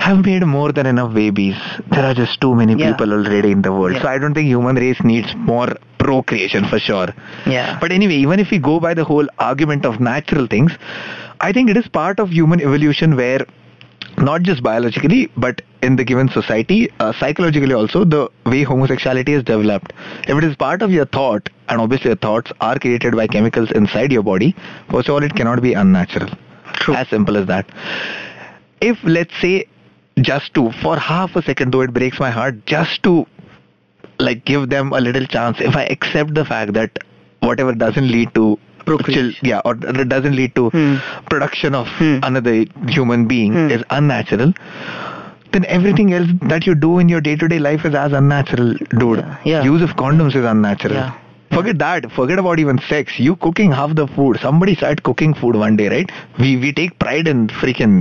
have 0.00 0.24
made 0.24 0.44
more 0.44 0.72
than 0.72 0.86
enough 0.86 1.14
babies. 1.14 1.56
There 1.90 2.04
are 2.04 2.14
just 2.14 2.40
too 2.40 2.54
many 2.56 2.74
Yeah. 2.74 2.92
people 2.92 3.12
already 3.12 3.52
in 3.52 3.62
the 3.62 3.72
world. 3.72 3.94
Yeah. 3.94 4.02
So 4.02 4.08
I 4.08 4.18
don't 4.18 4.34
think 4.34 4.48
human 4.48 4.74
race 4.74 5.00
needs 5.04 5.32
more 5.36 5.68
procreation 6.08 6.66
for 6.72 6.80
sure. 6.88 7.08
yeah 7.58 7.78
But 7.84 7.92
anyway, 8.00 8.18
even 8.24 8.40
if 8.46 8.50
we 8.56 8.58
go 8.72 8.80
by 8.88 8.94
the 8.94 9.06
whole 9.12 9.28
argument 9.50 9.86
of 9.92 10.00
natural 10.10 10.50
things, 10.56 10.72
I 11.48 11.52
think 11.52 11.70
it 11.70 11.76
is 11.84 11.88
part 12.00 12.20
of 12.26 12.36
human 12.40 12.60
evolution 12.68 13.16
where 13.22 13.46
not 14.28 14.42
just 14.42 14.62
biologically, 14.62 15.30
but 15.36 15.62
in 15.82 15.96
the 15.96 16.04
given 16.04 16.28
society, 16.28 16.78
uh, 16.98 17.12
psychologically 17.18 17.74
also, 17.80 18.04
the 18.04 18.28
way 18.46 18.62
homosexuality 18.64 19.32
is 19.32 19.44
developed. 19.44 19.92
If 20.26 20.36
it 20.36 20.44
is 20.44 20.56
part 20.56 20.82
of 20.82 20.90
your 20.90 21.06
thought, 21.18 21.48
and 21.68 21.80
obviously 21.80 22.08
your 22.08 22.16
thoughts 22.16 22.52
are 22.60 22.78
created 22.78 23.14
by 23.14 23.26
chemicals 23.28 23.70
inside 23.80 24.12
your 24.12 24.22
body, 24.22 24.54
first 24.90 25.08
of 25.08 25.14
all, 25.14 25.22
it 25.22 25.34
cannot 25.34 25.62
be 25.62 25.74
unnatural. 25.74 26.30
True. 26.74 26.94
As 26.94 27.08
simple 27.08 27.36
as 27.36 27.46
that. 27.46 27.70
If, 28.80 28.98
let's 29.04 29.40
say, 29.40 29.66
just 30.20 30.52
to, 30.54 30.72
for 30.82 30.96
half 30.98 31.36
a 31.36 31.42
second, 31.42 31.72
though 31.72 31.82
it 31.82 31.92
breaks 31.92 32.18
my 32.18 32.30
heart, 32.30 32.66
just 32.66 33.02
to 33.04 33.26
like 34.18 34.44
give 34.44 34.68
them 34.70 34.92
a 34.92 35.00
little 35.00 35.26
chance 35.26 35.60
if 35.60 35.76
i 35.76 35.84
accept 35.96 36.34
the 36.34 36.44
fact 36.44 36.72
that 36.78 36.98
whatever 37.40 37.72
doesn't 37.72 38.08
lead 38.16 38.32
to 38.34 38.58
yeah 39.42 39.60
or 39.64 39.74
it 39.74 40.08
doesn't 40.08 40.34
lead 40.36 40.54
to 40.54 40.70
Hmm. 40.70 40.96
production 41.30 41.74
of 41.74 41.86
Hmm. 41.98 42.18
another 42.30 42.54
human 42.96 43.26
being 43.32 43.52
Hmm. 43.58 43.70
is 43.76 43.84
unnatural 43.98 44.54
then 45.52 45.64
everything 45.76 46.12
else 46.12 46.28
that 46.52 46.66
you 46.66 46.74
do 46.74 46.98
in 46.98 47.08
your 47.08 47.20
day-to-day 47.20 47.58
life 47.58 47.84
is 47.90 47.94
as 47.94 48.12
unnatural 48.12 48.74
dude 49.02 49.20
Yeah, 49.20 49.36
yeah. 49.52 49.62
use 49.72 49.82
of 49.88 49.96
condoms 50.04 50.34
is 50.42 50.44
unnatural 50.56 50.94
Yeah. 51.00 51.10
Forget 51.56 51.78
that. 51.78 52.06
Forget 52.14 52.38
about 52.40 52.58
even 52.62 52.78
sex. 52.88 53.14
You 53.26 53.34
cooking 53.44 53.70
half 53.72 53.94
the 54.00 54.06
food. 54.06 54.38
Somebody 54.42 54.74
started 54.74 55.02
cooking 55.02 55.32
food 55.32 55.56
one 55.60 55.76
day, 55.78 55.86
right? 55.92 56.10
We 56.42 56.48
we 56.64 56.72
take 56.80 56.98
pride 57.04 57.26
in 57.30 57.38
freaking 57.60 57.94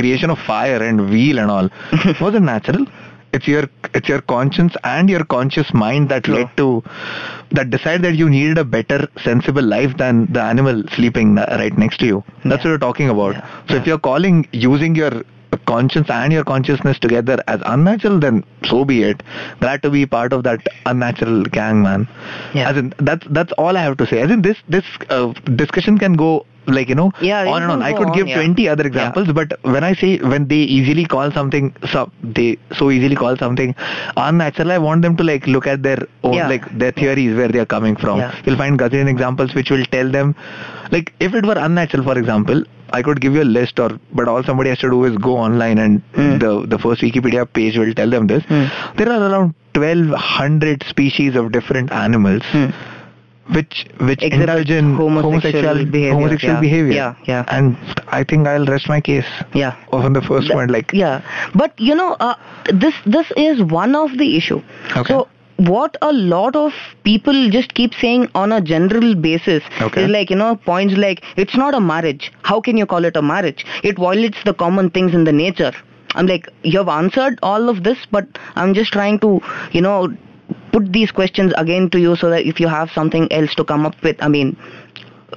creation 0.00 0.30
of 0.34 0.40
fire 0.46 0.80
and 0.86 1.04
wheel 1.12 1.38
and 1.42 1.48
all. 1.56 1.68
Wasn't 2.24 2.44
natural. 2.48 2.82
It's 3.32 3.46
your 3.48 3.64
it's 3.94 4.08
your 4.08 4.20
conscience 4.20 4.74
and 4.84 5.08
your 5.08 5.24
conscious 5.24 5.72
mind 5.72 6.08
that 6.10 6.24
True. 6.24 6.34
led 6.36 6.56
to 6.58 6.82
that 7.50 7.70
decide 7.70 8.02
that 8.02 8.14
you 8.14 8.28
needed 8.28 8.58
a 8.58 8.64
better 8.64 9.08
sensible 9.22 9.62
life 9.62 9.96
than 9.96 10.26
the 10.32 10.42
animal 10.42 10.82
sleeping 10.96 11.34
right 11.36 11.76
next 11.76 11.98
to 12.00 12.06
you. 12.06 12.24
That's 12.44 12.64
Yeah. 12.64 12.70
what 12.70 12.74
we're 12.74 12.78
talking 12.88 13.08
about. 13.08 13.34
Yeah. 13.36 13.46
So 13.68 13.76
if 13.76 13.86
you're 13.86 13.98
calling 13.98 14.46
using 14.52 14.94
your 14.94 15.22
conscience 15.66 16.08
and 16.10 16.32
your 16.32 16.44
consciousness 16.44 16.98
together 16.98 17.38
as 17.46 17.60
unnatural, 17.66 18.18
then 18.18 18.44
so 18.64 18.84
be 18.84 19.02
it. 19.02 19.22
Glad 19.60 19.82
to 19.82 19.90
be 19.90 20.06
part 20.06 20.32
of 20.32 20.42
that 20.44 20.66
unnatural 20.86 21.42
gang, 21.44 21.82
man. 21.82 22.08
Yeah. 22.54 22.70
As 22.70 22.76
in, 22.76 22.94
that's 22.98 23.26
that's 23.30 23.52
all 23.52 23.76
I 23.76 23.82
have 23.82 23.96
to 23.98 24.06
say. 24.06 24.20
As 24.22 24.30
in, 24.30 24.42
this 24.42 24.58
this 24.68 24.84
uh, 25.10 25.32
discussion 25.62 25.98
can 25.98 26.14
go 26.14 26.46
like 26.66 26.88
you 26.88 26.94
know 26.94 27.10
Yeah, 27.20 27.44
on 27.48 27.62
and 27.62 27.72
on. 27.72 27.82
I 27.82 27.92
could 27.92 28.08
on, 28.08 28.12
give 28.12 28.28
yeah. 28.28 28.36
20 28.36 28.68
other 28.68 28.86
examples, 28.86 29.28
but 29.32 29.52
when 29.62 29.84
I 29.84 29.94
say 29.94 30.18
when 30.18 30.46
they 30.48 30.56
easily 30.56 31.04
call 31.04 31.30
something 31.32 31.74
so 31.92 32.10
they 32.22 32.58
so 32.76 32.90
easily 32.90 33.16
call 33.16 33.36
something 33.36 33.74
unnatural, 34.16 34.72
I 34.72 34.78
want 34.78 35.02
them 35.02 35.16
to 35.16 35.24
like 35.24 35.46
look 35.46 35.66
at 35.66 35.82
their 35.82 36.06
own 36.24 36.34
Yeah. 36.34 36.48
like 36.48 36.66
their 36.78 36.92
theories 36.92 37.36
where 37.36 37.48
they 37.48 37.58
are 37.58 37.66
coming 37.66 37.96
from. 37.96 38.18
Yeah. 38.18 38.34
You'll 38.44 38.56
find 38.56 38.78
gazillion 38.78 39.08
examples 39.08 39.54
which 39.54 39.70
will 39.70 39.84
tell 39.86 40.08
them 40.10 40.34
like 40.90 41.12
if 41.20 41.34
it 41.34 41.44
were 41.44 41.58
unnatural, 41.58 42.04
for 42.04 42.18
example. 42.18 42.64
I 42.94 43.00
could 43.00 43.22
give 43.22 43.32
you 43.32 43.40
a 43.42 43.44
list, 43.44 43.78
or 43.80 43.98
but 44.12 44.28
all 44.28 44.42
somebody 44.44 44.68
has 44.68 44.78
to 44.80 44.90
do 44.90 45.04
is 45.06 45.16
go 45.16 45.38
online 45.38 45.78
and 45.78 46.02
Hmm. 46.14 46.36
the 46.38 46.66
the 46.66 46.78
first 46.78 47.00
Wikipedia 47.00 47.44
page 47.50 47.78
will 47.78 47.94
tell 47.94 48.10
them 48.10 48.26
this. 48.26 48.42
Hmm. 48.50 48.64
There 48.98 49.08
are 49.10 49.30
around 49.30 49.54
1200 49.74 50.84
species 50.88 51.34
of 51.34 51.52
different 51.52 51.90
animals 51.90 52.42
Hmm. 52.52 52.66
Which 53.50 53.86
which 53.98 54.22
Exhibit 54.22 54.48
indulge 54.48 54.70
in 54.70 54.94
homosexual 54.94 55.84
behavior, 55.84 56.12
homosexual 56.12 56.54
yeah. 56.54 56.60
behavior. 56.60 56.92
Yeah, 56.92 57.14
yeah. 57.26 57.44
And 57.48 57.76
I 58.08 58.22
think 58.24 58.46
I'll 58.46 58.66
rest 58.66 58.88
my 58.88 59.00
case 59.00 59.26
yeah 59.54 59.76
on 59.90 60.12
the 60.12 60.22
first 60.22 60.46
Th- 60.46 60.54
one. 60.54 60.68
Like 60.68 60.92
yeah 60.92 61.22
but 61.54 61.78
you 61.78 61.94
know 61.94 62.12
uh, 62.20 62.34
this 62.72 62.94
this 63.04 63.30
is 63.36 63.62
one 63.62 63.94
of 63.96 64.16
the 64.18 64.36
issue 64.36 64.62
Okay. 64.96 65.08
so 65.12 65.28
what 65.56 65.96
a 66.02 66.12
lot 66.12 66.56
of 66.56 66.72
people 67.04 67.50
just 67.50 67.74
keep 67.74 67.94
saying 67.94 68.28
on 68.34 68.52
a 68.52 68.60
general 68.60 69.14
basis 69.14 69.62
Okay. 69.80 70.04
is 70.04 70.08
like 70.10 70.30
you 70.30 70.36
know 70.36 70.56
points 70.56 70.94
like 70.96 71.22
it's 71.36 71.56
not 71.56 71.74
a 71.74 71.80
marriage 71.80 72.32
how 72.42 72.60
can 72.60 72.76
you 72.76 72.86
call 72.86 73.04
it 73.04 73.16
a 73.16 73.22
marriage 73.22 73.64
it 73.82 73.96
violates 73.98 74.38
the 74.44 74.54
common 74.54 74.90
things 74.90 75.14
in 75.14 75.24
the 75.24 75.32
nature 75.32 75.72
i'm 76.14 76.26
like 76.26 76.48
you 76.64 76.78
have 76.78 76.88
answered 76.88 77.38
all 77.42 77.68
of 77.68 77.84
this 77.84 77.98
but 78.10 78.26
i'm 78.56 78.74
just 78.74 78.92
trying 78.92 79.18
to 79.20 79.40
you 79.72 79.80
know 79.80 80.08
put 80.72 80.92
these 80.92 81.10
questions 81.10 81.52
again 81.56 81.90
to 81.90 82.00
you 82.00 82.16
so 82.16 82.30
that 82.30 82.46
if 82.46 82.58
you 82.58 82.68
have 82.68 82.90
something 82.90 83.30
else 83.32 83.54
to 83.54 83.64
come 83.64 83.86
up 83.86 83.94
with 84.02 84.16
i 84.20 84.28
mean 84.28 84.56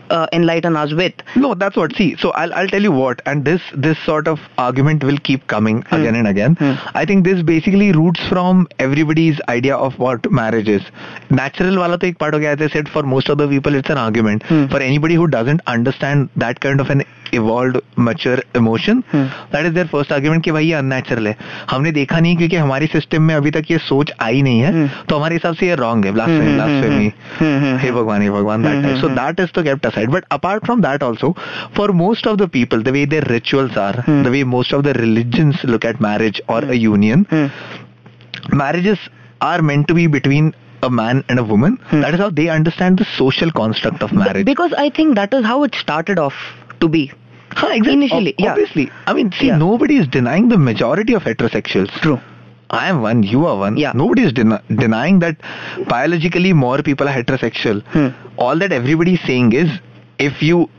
uh, 0.09 0.27
enlighten 0.33 0.75
us 0.75 0.93
with 0.93 1.13
No, 1.35 1.53
that's 1.53 1.75
what. 1.75 1.95
See, 1.95 2.15
so 2.17 2.31
I'll 2.31 2.53
I'll 2.53 2.67
tell 2.67 2.81
you 2.81 2.91
what, 2.91 3.21
and 3.25 3.45
this 3.45 3.61
this 3.73 3.97
sort 4.05 4.27
of 4.27 4.39
argument 4.57 5.03
will 5.03 5.17
keep 5.17 5.47
coming 5.47 5.81
hmm. 5.83 5.95
again 5.95 6.15
and 6.15 6.27
again. 6.27 6.55
Hmm. 6.55 6.73
I 6.93 7.05
think 7.05 7.23
this 7.23 7.41
basically 7.41 7.91
roots 7.91 8.21
from 8.27 8.67
everybody's 8.79 9.39
idea 9.49 9.75
of 9.75 9.97
what 9.97 10.29
marriage 10.31 10.67
is. 10.67 10.83
Natural 11.29 11.77
wala 11.77 11.97
to 11.97 12.07
ek 12.07 12.19
part 12.19 12.33
ho 12.33 12.39
gaya. 12.39 12.55
As 12.55 12.61
I 12.61 12.67
said, 12.67 12.89
for 12.89 13.03
most 13.03 13.29
of 13.29 13.37
the 13.37 13.47
people, 13.47 13.75
it's 13.75 13.89
an 13.89 13.97
argument. 13.97 14.43
Hmm. 14.43 14.65
For 14.67 14.79
anybody 14.79 15.15
who 15.15 15.27
doesn't 15.27 15.61
understand 15.67 16.29
that 16.35 16.59
kind 16.59 16.79
of 16.79 16.89
an 16.89 17.03
evolve 17.33 17.81
mature 17.99 18.43
emotion 18.55 19.03
that 19.15 19.65
is 19.65 19.73
there 19.73 19.87
first 19.87 20.11
argument 20.13 20.43
कि 20.43 20.51
भाई 20.51 20.65
ये 20.65 20.73
unnatural 20.73 21.27
है। 21.27 21.35
हमने 21.71 21.91
देखा 21.91 22.19
नहीं 22.19 22.35
क्योंकि 22.37 22.55
हमारे 22.55 22.87
system 22.87 23.21
में 23.21 23.35
अभी 23.35 23.51
तक 23.51 23.71
ये 23.71 23.77
सोच 23.77 24.11
आई 24.21 24.41
नहीं 24.41 24.59
है। 24.59 24.71
hmm. 24.73 25.07
तो 25.09 25.15
हमारे 25.15 25.35
हिसाब 25.35 25.55
से 25.55 25.67
ये 25.67 25.75
रॉन्ग 25.75 26.05
है। 26.05 26.11
hmm, 26.11 26.21
hmm, 26.21 26.37
ब्लास्फेमी 26.55 27.09
ब्लास्फेमी 27.41 27.77
हे 27.85 27.91
भगवान 27.91 28.21
हे 28.21 28.29
भगवान 28.29 28.63
that 28.63 28.83
type 28.83 28.97
so 29.01 29.09
that 29.09 29.39
is 29.39 29.59
the 29.59 29.63
kept 29.63 29.87
side 29.95 30.09
but 30.09 30.25
apart 30.31 30.65
from 30.65 30.81
that 30.81 31.03
also 31.03 31.35
for 31.77 31.91
most 31.91 32.27
of 32.27 32.37
the 32.37 32.49
people 32.49 32.83
the 32.83 32.87
way 32.87 33.05
their 33.05 33.27
rituals 33.27 33.77
are 33.77 34.03
the 34.09 34.27
way 34.27 34.43
most 34.43 34.73
of 34.73 34.83
the 34.83 34.97
religions 34.97 35.65
look 35.65 35.85
at 35.85 36.01
marriage 36.01 36.41
और 36.49 36.69
a 36.69 36.73
union 36.73 37.25
marriages 38.53 39.09
are 39.41 39.61
meant 39.61 39.87
to 39.87 39.93
be 39.93 40.07
between 40.17 40.53
a 40.83 40.89
man 40.89 41.23
and 41.29 41.39
a 41.39 41.43
woman. 41.43 41.77
Hmm. 41.89 42.01
That 42.01 42.15
is 42.15 42.19
how 42.19 42.29
they 42.29 42.43
understand 42.55 42.99
the 43.01 43.05
social 43.11 43.51
construct 43.59 44.03
of 44.03 44.11
marriage. 44.13 44.45
Because 44.45 44.73
I 44.81 44.89
think 44.97 45.15
that 45.15 45.33
is 45.33 45.45
how 45.51 45.63
it 45.63 45.79
started 45.83 46.19
off. 46.19 46.43
To 46.79 46.87
be 46.89 47.11
Huh, 47.57 47.67
exactly. 47.71 47.93
initially, 47.93 48.35
Ob- 48.39 48.57
yeah. 48.75 48.85
I 49.07 49.13
mean, 49.13 49.31
see, 49.31 49.47
Yeah. 49.47 49.57
nobody 49.57 49.97
is 49.97 50.07
denying 50.07 50.49
the 50.49 50.57
majority 50.57 51.13
of 51.13 51.23
heterosexuals. 51.23 51.91
true 52.01 52.19
I 52.69 52.87
am 52.89 53.01
one, 53.01 53.21
you 53.23 53.45
are 53.45 53.55
one. 53.57 53.77
Yeah. 53.77 53.91
Nobody 53.93 54.23
is 54.23 54.33
den- 54.33 54.59
denying 54.83 55.19
that 55.19 55.37
biologically 55.87 56.51
more 56.51 56.81
people 56.81 57.07
are 57.07 57.13
heterosexual. 57.13 57.81
Hmm. 57.93 58.07
All 58.37 58.57
that 58.57 58.71
everybody 58.71 59.13
is 59.13 59.21
saying 59.21 59.53
is 59.53 59.69
if 60.17 60.41
you, 60.41 60.69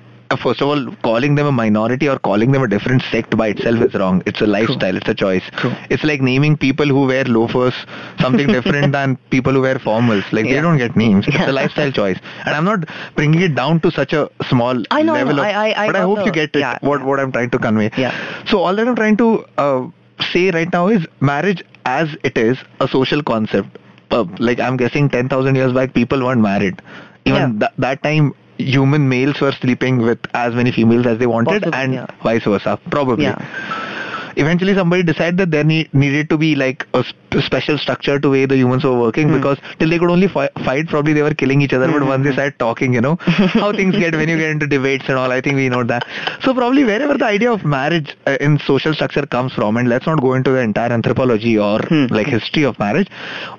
first 0.42 0.60
of 0.60 0.68
all, 0.68 0.86
calling 1.02 1.34
them 1.36 1.46
a 1.46 1.52
minority 1.52 2.08
or 2.08 2.18
calling 2.18 2.50
them 2.52 2.62
a 2.62 2.68
different 2.68 3.02
sect 3.10 3.36
by 3.36 3.48
itself 3.48 3.80
is 3.82 3.94
wrong. 3.94 4.22
It's 4.26 4.40
a 4.40 4.46
lifestyle, 4.46 4.96
it's 4.96 5.08
a 5.08 5.14
choice. 5.14 5.42
True. 5.58 5.72
It's 5.90 6.02
like 6.02 6.20
naming 6.20 6.56
people 6.56 6.86
who 6.86 7.06
wear 7.06 7.24
loafers 7.24 7.74
something 8.18 8.48
different 8.48 8.92
than 8.98 9.16
people 9.30 9.52
who 9.52 9.60
wear 9.62 9.76
formals. 9.76 10.24
Like 10.32 10.46
they 10.46 10.60
don't 10.60 10.78
get 10.78 10.96
names. 10.96 11.26
It's 11.28 11.36
Yeah. 11.36 11.50
a 11.50 11.52
lifestyle 11.52 11.92
choice. 12.00 12.18
And 12.44 12.54
I'm 12.56 12.64
not 12.64 12.88
bringing 13.14 13.40
it 13.42 13.54
down 13.54 13.80
to 13.80 13.90
such 13.90 14.12
a 14.12 14.28
small 14.48 14.82
I 14.90 15.02
know, 15.02 15.12
level 15.12 15.36
no, 15.36 15.42
of. 15.42 15.48
I- 15.48 15.68
I- 15.70 15.84
I 15.84 15.86
but 15.86 15.96
I 15.96 16.00
hope 16.02 16.24
you 16.26 16.32
get 16.32 16.56
it. 16.56 16.60
yeah, 16.60 16.78
what 16.80 17.04
what 17.04 17.20
I'm 17.20 17.30
trying 17.30 17.50
to 17.50 17.58
convey. 17.58 17.90
Yeah. 17.96 18.12
So 18.46 18.58
all 18.62 18.74
that 18.74 18.88
I'm 18.88 18.96
trying 18.96 19.16
to 19.18 19.44
uh, 19.58 19.86
say 20.32 20.50
right 20.50 20.72
now 20.72 20.88
is 20.88 21.06
marriage 21.20 21.62
as 21.84 22.16
it 22.24 22.36
is 22.36 22.58
a 22.80 22.88
social 22.88 23.22
concept. 23.22 23.78
Uh, 24.10 24.24
like 24.38 24.58
I'm 24.60 24.76
guessing 24.76 25.08
10,000 25.08 25.54
years 25.56 25.72
back, 25.72 25.92
people 25.94 26.24
weren't 26.24 26.40
married. 26.40 26.80
Even 27.24 27.40
Yeah. 27.42 27.52
tha- 27.66 27.72
that 27.78 28.02
time, 28.02 28.34
human 28.58 29.08
males 29.08 29.40
were 29.40 29.52
sleeping 29.52 29.98
with 29.98 30.18
as 30.34 30.54
many 30.54 30.72
females 30.72 31.06
as 31.06 31.18
they 31.18 31.26
wanted, 31.26 31.62
Possibly, 31.62 31.72
and 31.72 31.94
yeah. 31.94 32.06
vice 32.22 32.44
versa. 32.44 32.78
Probably. 32.90 33.24
Yeah. 33.24 33.92
Eventually, 34.36 34.74
somebody 34.74 35.02
decided 35.02 35.38
that 35.38 35.50
there 35.50 35.64
need, 35.64 35.92
needed 35.94 36.28
to 36.30 36.38
be 36.38 36.54
like 36.54 36.86
a 36.94 37.02
sp- 37.04 37.16
special 37.42 37.76
structure 37.78 38.18
to 38.20 38.30
way 38.30 38.46
the 38.46 38.56
humans 38.56 38.84
were 38.84 38.98
working 38.98 39.28
Hmm. 39.28 39.36
because 39.36 39.58
till 39.78 39.88
they 39.90 39.98
could 39.98 40.10
only 40.10 40.28
fi- 40.28 40.48
fight, 40.64 40.88
probably 40.88 41.12
they 41.12 41.22
were 41.22 41.34
killing 41.34 41.60
each 41.62 41.72
other. 41.72 41.90
But 41.90 42.04
once 42.04 42.24
they 42.24 42.32
started 42.32 42.58
talking, 42.58 42.92
you 42.94 43.00
know 43.00 43.16
how 43.26 43.72
things 43.72 43.96
get 43.96 44.14
when 44.14 44.28
you 44.28 44.36
get 44.38 44.50
into 44.50 44.66
debates 44.66 45.08
and 45.08 45.18
all. 45.18 45.32
I 45.32 45.40
think 45.40 45.56
we 45.56 45.68
know 45.68 45.82
that. 45.84 46.06
So 46.42 46.54
probably 46.54 46.84
wherever 46.84 47.16
the 47.18 47.24
idea 47.26 47.52
of 47.52 47.64
marriage 47.64 48.16
uh, 48.26 48.36
in 48.40 48.58
social 48.60 48.94
structure 48.94 49.26
comes 49.26 49.52
from, 49.52 49.76
and 49.76 49.88
let's 49.88 50.06
not 50.06 50.20
go 50.20 50.34
into 50.34 50.50
the 50.50 50.58
entire 50.60 50.92
anthropology 50.92 51.58
or 51.58 51.78
Hmm. 51.88 52.06
like 52.10 52.26
history 52.26 52.64
of 52.64 52.78
marriage, 52.78 53.08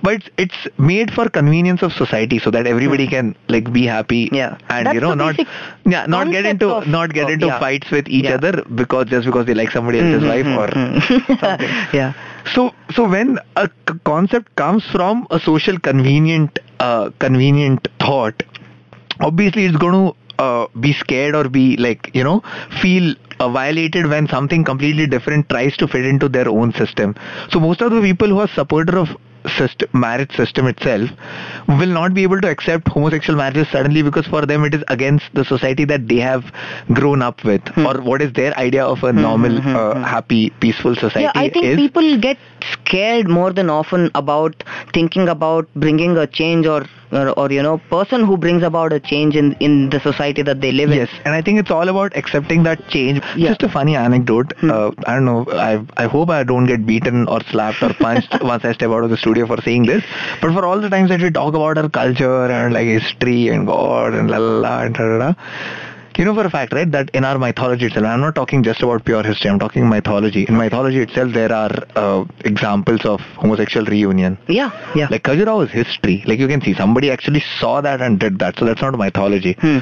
but 0.04 0.14
it's, 0.14 0.30
it's 0.38 0.68
made 0.78 1.12
for 1.12 1.28
convenience 1.30 1.82
of 1.84 1.92
society 1.94 2.40
so 2.40 2.52
that 2.52 2.68
everybody 2.68 3.08
can 3.08 3.36
like 3.50 3.72
be 3.74 3.86
happy 3.86 4.28
Hmm. 4.28 4.36
Yeah. 4.36 4.58
and 4.70 4.86
That's 4.88 4.96
you 4.96 5.02
know 5.02 5.14
not 5.14 5.36
yeah 5.86 6.06
not 6.06 6.30
get 6.32 6.46
into 6.46 6.70
of- 6.70 6.88
not 6.88 7.14
get 7.14 7.30
into 7.30 7.48
yeah. 7.48 7.60
fights 7.60 7.90
with 7.92 8.08
each 8.08 8.26
Yeah. 8.26 8.36
other 8.36 8.64
because 8.76 9.06
just 9.08 9.26
because 9.26 9.46
they 9.46 9.54
like 9.54 9.72
somebody 9.72 10.00
else's 10.00 10.28
wife 10.28 10.46
or 10.46 10.67
something. 10.74 11.20
yeah 11.94 12.14
So, 12.54 12.74
so 12.92 13.08
when 13.10 13.40
a 13.56 13.68
c- 13.68 13.96
concept 14.06 14.56
comes 14.56 14.84
from 14.86 15.28
a 15.32 15.40
social 15.40 15.78
convenient, 15.80 16.60
uh, 16.80 17.10
convenient 17.20 17.88
thought, 18.00 18.42
obviously 19.20 19.66
it's 19.66 19.78
going 19.78 19.94
to 19.94 20.44
uh, 20.44 20.68
be 20.80 20.94
scared 20.94 21.36
or 21.36 21.50
be 21.50 21.76
like 21.78 22.10
you 22.14 22.24
know 22.24 22.42
feel 22.82 23.14
uh, 23.40 23.50
violated 23.50 24.08
when 24.08 24.28
something 24.28 24.64
completely 24.64 25.08
different 25.08 25.50
tries 25.50 25.76
to 25.78 25.88
fit 25.88 26.06
into 26.06 26.28
their 26.30 26.48
own 26.50 26.74
system. 26.74 27.16
So 27.50 27.60
most 27.60 27.82
of 27.82 27.92
the 27.92 28.02
people 28.02 28.28
who 28.30 28.40
are 28.40 28.48
supporter 28.48 28.98
of 28.98 29.10
system, 29.58 29.90
marriage 29.94 30.36
system 30.36 30.68
itself 30.68 31.10
will 31.68 31.88
not 31.88 32.14
be 32.14 32.24
able 32.24 32.40
to 32.42 32.50
accept 32.50 32.88
homosexual 32.88 33.38
marriages 33.38 33.68
suddenly 33.72 34.02
because 34.02 34.26
for 34.28 34.46
them 34.46 34.64
it 34.64 34.74
is 34.74 34.84
against 34.88 35.26
the 35.34 35.46
society 35.46 35.86
that 35.86 36.08
they 36.08 36.18
have 36.18 36.44
grown 36.94 37.22
up 37.22 37.44
with 37.44 37.62
hmm. 37.70 37.86
or 37.86 38.02
what 38.02 38.22
is 38.22 38.34
their 38.34 38.58
idea 38.58 38.84
of 38.84 39.04
a 39.04 39.14
normal 39.14 39.62
hmm, 39.62 39.70
hmm, 39.70 39.76
uh, 39.76 40.04
happy 40.04 40.50
peaceful 40.62 40.96
society 40.96 41.22
yeah 41.22 41.32
i 41.36 41.50
think 41.50 41.66
is. 41.66 41.78
people 41.78 42.20
get 42.20 42.38
scared 42.72 43.28
more 43.28 43.54
than 43.54 43.70
often 43.70 44.10
about 44.16 44.64
thinking 44.94 45.28
about 45.28 45.68
bringing 45.76 46.18
a 46.18 46.28
change 46.28 46.66
or 46.66 46.86
or, 47.12 47.30
or 47.40 47.52
you 47.52 47.64
know 47.64 47.78
person 47.90 48.24
who 48.26 48.38
brings 48.38 48.64
about 48.64 48.94
a 48.94 49.00
change 49.00 49.36
in 49.36 49.54
in 49.60 49.90
the 49.90 50.00
society 50.00 50.42
that 50.42 50.62
they 50.62 50.72
live 50.72 50.92
in. 50.92 50.98
Yes, 50.98 51.10
and 51.26 51.34
I 51.34 51.42
think 51.42 51.60
it's 51.60 51.72
all 51.72 51.90
about 51.90 52.16
accepting 52.16 52.64
that 52.64 52.88
change. 52.90 53.20
Yeah. 53.20 53.34
Hmm. 53.34 53.46
Just 53.48 53.64
a 53.64 53.70
funny 53.70 53.96
anecdote. 53.96 54.54
Uh, 54.64 54.92
I 55.06 55.16
don't 55.16 55.26
know. 55.26 55.46
I 55.52 55.86
I 55.98 56.08
hope 56.08 56.30
I 56.30 56.44
don't 56.44 56.66
get 56.66 56.86
beaten 56.86 57.28
or 57.28 57.42
slapped 57.52 57.82
or 57.84 57.94
punched 57.94 58.38
once 58.42 58.66
I 58.66 58.74
step 58.74 58.90
out 58.90 59.04
of 59.04 59.10
the 59.10 59.18
studio 59.18 59.48
for 59.48 59.62
saying 59.62 59.86
this. 59.86 60.04
But 60.42 60.54
for 60.54 60.66
all 60.66 60.80
the 60.80 60.90
times 60.90 61.10
that 61.10 61.22
we 61.22 61.32
talk 61.32 61.54
about 61.54 61.78
our 61.78 61.90
culture 61.90 62.46
and 62.46 62.74
like 62.74 62.88
history 62.88 63.48
and 63.50 63.66
God 63.66 64.14
and 64.14 64.30
la 64.30 64.38
la 64.38 64.60
la 64.68 64.82
and 64.84 64.96
da 64.96 65.04
da 65.04 65.18
da. 65.20 65.34
You 66.18 66.26
know 66.26 66.34
for 66.34 66.46
a 66.48 66.50
fact, 66.50 66.74
right, 66.74 66.92
that 66.94 67.12
in 67.12 67.24
our 67.24 67.38
mythology 67.38 67.86
itself, 67.86 68.06
I'm 68.08 68.22
not 68.22 68.34
talking 68.34 68.64
just 68.64 68.82
about 68.82 69.06
pure 69.06 69.22
history, 69.22 69.52
I'm 69.52 69.60
talking 69.60 69.88
mythology. 69.88 70.46
In 70.50 70.58
mythology 70.58 71.00
itself, 71.02 71.32
there 71.32 71.54
are 71.54 71.70
uh, 71.96 72.26
examples 72.44 73.06
of 73.06 73.20
homosexual 73.42 73.86
reunion. 73.86 74.38
yeah 74.48 74.72
yeah 74.96 75.08
Like 75.12 75.22
Khajuraho 75.24 75.66
is 75.66 75.72
history. 75.72 76.24
Like 76.26 76.40
you 76.40 76.48
can 76.48 76.62
see 76.62 76.74
somebody 76.74 77.12
actually 77.12 77.44
saw 77.60 77.82
that 77.82 78.02
and 78.02 78.20
did 78.20 78.40
that. 78.40 78.58
So 78.58 78.66
that's 78.66 78.82
not 78.82 78.98
mythology. 78.98 79.54
Hmm. 79.60 79.78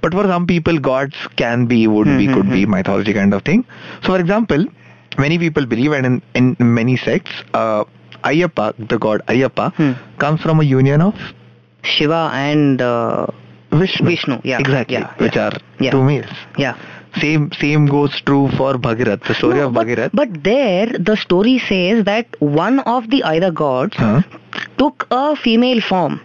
But 0.00 0.12
for 0.14 0.24
some 0.24 0.46
people, 0.46 0.78
gods 0.78 1.16
can 1.36 1.66
be, 1.66 1.86
would 1.86 2.06
be, 2.06 2.28
could 2.32 2.48
be 2.48 2.64
mythology 2.64 3.12
kind 3.12 3.34
of 3.34 3.42
thing. 3.42 3.66
So 4.02 4.08
for 4.14 4.20
example, 4.20 4.64
many 5.18 5.38
people 5.38 5.66
believe 5.66 5.92
and 5.92 6.06
in, 6.34 6.56
in 6.60 6.74
many 6.74 6.96
sects, 6.96 7.30
uh, 7.52 7.84
Ayyappa, 8.24 8.88
the 8.88 8.98
god 8.98 9.20
Ayyappa, 9.28 9.74
Hmm. 9.74 9.92
comes 10.18 10.40
from 10.40 10.60
a 10.60 10.64
union 10.64 11.02
of 11.02 11.14
shiva 11.82 12.30
and 12.32 12.80
uh, 12.80 13.26
Vishnu. 13.82 14.06
Vishnu, 14.08 14.40
yeah, 14.44 14.58
Exactly. 14.64 14.96
yeah, 14.98 15.12
which 15.18 15.36
yeah. 15.36 15.46
are 15.46 15.58
Yeah. 15.86 15.90
two 15.94 16.02
males. 16.10 16.34
yeah 16.64 16.74
Same 17.22 17.42
same 17.60 17.86
goes 17.94 18.14
true 18.28 18.44
for 18.58 18.70
Bhagirath. 18.84 19.22
The 19.30 19.34
story 19.40 19.58
No, 19.60 19.66
of 19.66 19.74
but, 19.74 19.86
Bhagirath. 19.86 20.10
but 20.20 20.30
there 20.46 20.86
the 21.08 21.16
story 21.24 21.58
says 21.70 22.04
that 22.10 22.26
one 22.40 22.80
of 22.94 23.08
the 23.12 23.20
either 23.32 23.50
gods 23.64 23.96
Huh? 24.04 24.22
took 24.82 25.06
a 25.10 25.24
female 25.46 25.80
form 25.90 26.20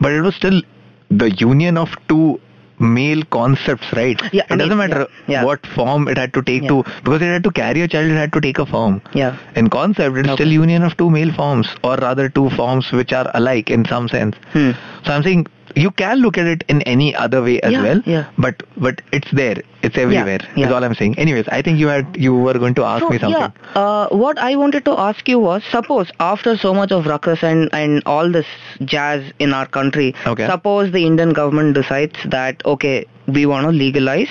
But 0.00 0.12
it 0.12 0.20
was 0.26 0.34
still 0.40 0.58
the 1.22 1.30
union 1.44 1.78
of 1.84 1.94
two 2.12 2.40
male 2.78 3.22
concepts, 3.36 3.90
right? 3.98 4.20
Yeah, 4.32 4.42
it 4.50 4.52
I 4.54 4.56
doesn't 4.56 4.76
matter 4.76 5.00
yeah, 5.00 5.34
yeah. 5.34 5.44
what 5.48 5.66
form 5.74 6.08
it 6.08 6.18
had 6.22 6.32
to 6.34 6.42
take 6.42 6.62
Yeah. 6.64 6.68
to, 6.70 6.76
because 7.04 7.22
it 7.22 7.30
had 7.36 7.44
to 7.44 7.52
carry 7.62 7.82
a 7.82 7.88
child, 7.88 8.10
it 8.10 8.16
had 8.22 8.32
to 8.36 8.40
take 8.46 8.58
a 8.58 8.66
form. 8.66 9.00
yeah 9.20 9.36
In 9.62 9.68
concept, 9.78 10.16
it's 10.22 10.28
Okay. 10.28 10.42
still 10.42 10.52
union 10.52 10.82
of 10.88 10.96
two 11.02 11.08
male 11.18 11.32
forms, 11.40 11.68
or 11.90 11.96
rather 12.08 12.28
two 12.38 12.48
forms 12.60 12.90
which 13.00 13.12
are 13.20 13.28
alike 13.42 13.70
in 13.70 13.84
some 13.92 14.08
sense. 14.08 14.36
Hmm. 14.56 14.72
So 15.06 15.12
I'm 15.14 15.22
saying 15.28 15.46
you 15.76 15.90
can 15.90 16.18
look 16.18 16.38
at 16.38 16.46
it 16.46 16.64
in 16.68 16.82
any 16.82 17.14
other 17.14 17.42
way 17.42 17.60
as 17.60 17.72
Yeah, 17.72 17.82
well, 17.82 18.02
yeah. 18.06 18.30
but 18.38 18.62
but 18.76 19.00
it's 19.12 19.30
there, 19.32 19.56
it's 19.82 19.96
everywhere. 19.98 20.40
yeah. 20.56 20.66
Is 20.66 20.72
all 20.72 20.84
I'm 20.84 20.94
saying. 20.94 21.18
Anyways, 21.18 21.48
I 21.48 21.62
think 21.62 21.78
you 21.78 21.88
had 21.88 22.16
you 22.16 22.34
were 22.34 22.54
going 22.54 22.74
to 22.74 22.84
ask 22.84 23.02
So, 23.02 23.08
me 23.10 23.18
something. 23.18 23.52
Yeah, 23.74 23.80
uh, 23.80 24.08
what 24.10 24.38
I 24.38 24.54
wanted 24.56 24.84
to 24.86 24.92
ask 24.98 25.28
you 25.28 25.38
was, 25.38 25.62
suppose 25.70 26.10
after 26.20 26.56
so 26.56 26.72
much 26.74 26.92
of 26.92 27.06
ruckus 27.06 27.42
and, 27.42 27.68
and 27.72 28.02
all 28.06 28.30
this 28.30 28.46
jazz 28.84 29.32
in 29.38 29.52
our 29.52 29.66
country, 29.66 30.14
Okay. 30.26 30.46
suppose 30.46 30.92
the 30.92 31.04
Indian 31.06 31.32
government 31.32 31.74
decides 31.74 32.18
that, 32.26 32.64
okay, 32.64 33.06
we 33.26 33.46
want 33.46 33.64
to 33.66 33.70
legalize 33.72 34.28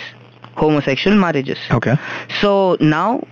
homosexual 0.55 1.17
marriages. 1.17 1.57
Okay. 1.71 1.95
So 2.41 2.77
now, 2.79 3.25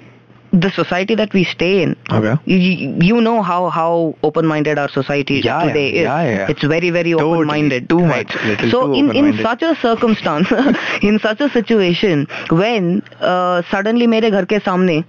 the 0.53 0.70
society 0.72 1.15
that 1.15 1.34
we 1.34 1.43
stay 1.43 1.81
in. 1.81 1.96
Okay. 2.12 2.36
You, 2.46 2.98
you 3.01 3.22
know 3.22 3.41
how 3.41 3.70
how 3.70 4.15
open 4.24 4.46
minded 4.46 4.77
our 4.77 4.89
society 4.89 5.41
yeah, 5.43 5.65
today 5.65 5.89
is. 5.89 6.03
Yeah, 6.03 6.24
yeah. 6.24 6.48
it's 6.50 6.63
very 6.63 6.89
very 6.89 7.12
totally, 7.12 7.34
open 7.34 7.48
minded 7.48 7.89
too 7.89 8.00
right? 8.00 8.27
much. 8.27 8.72
So 8.72 8.88
too 8.88 8.93
in 8.93 9.15
in 9.15 9.38
such 9.38 9.62
a 9.62 9.75
circumstance 9.75 10.51
in 11.01 11.20
such 11.20 11.39
a 11.39 11.50
situation 11.50 12.27
when 12.50 13.01
uh, 13.22 13.62
suddenly 13.72 14.08
mere 14.08 14.29
ghar 14.29 14.46
ke 14.46 14.62
samne 14.67 15.05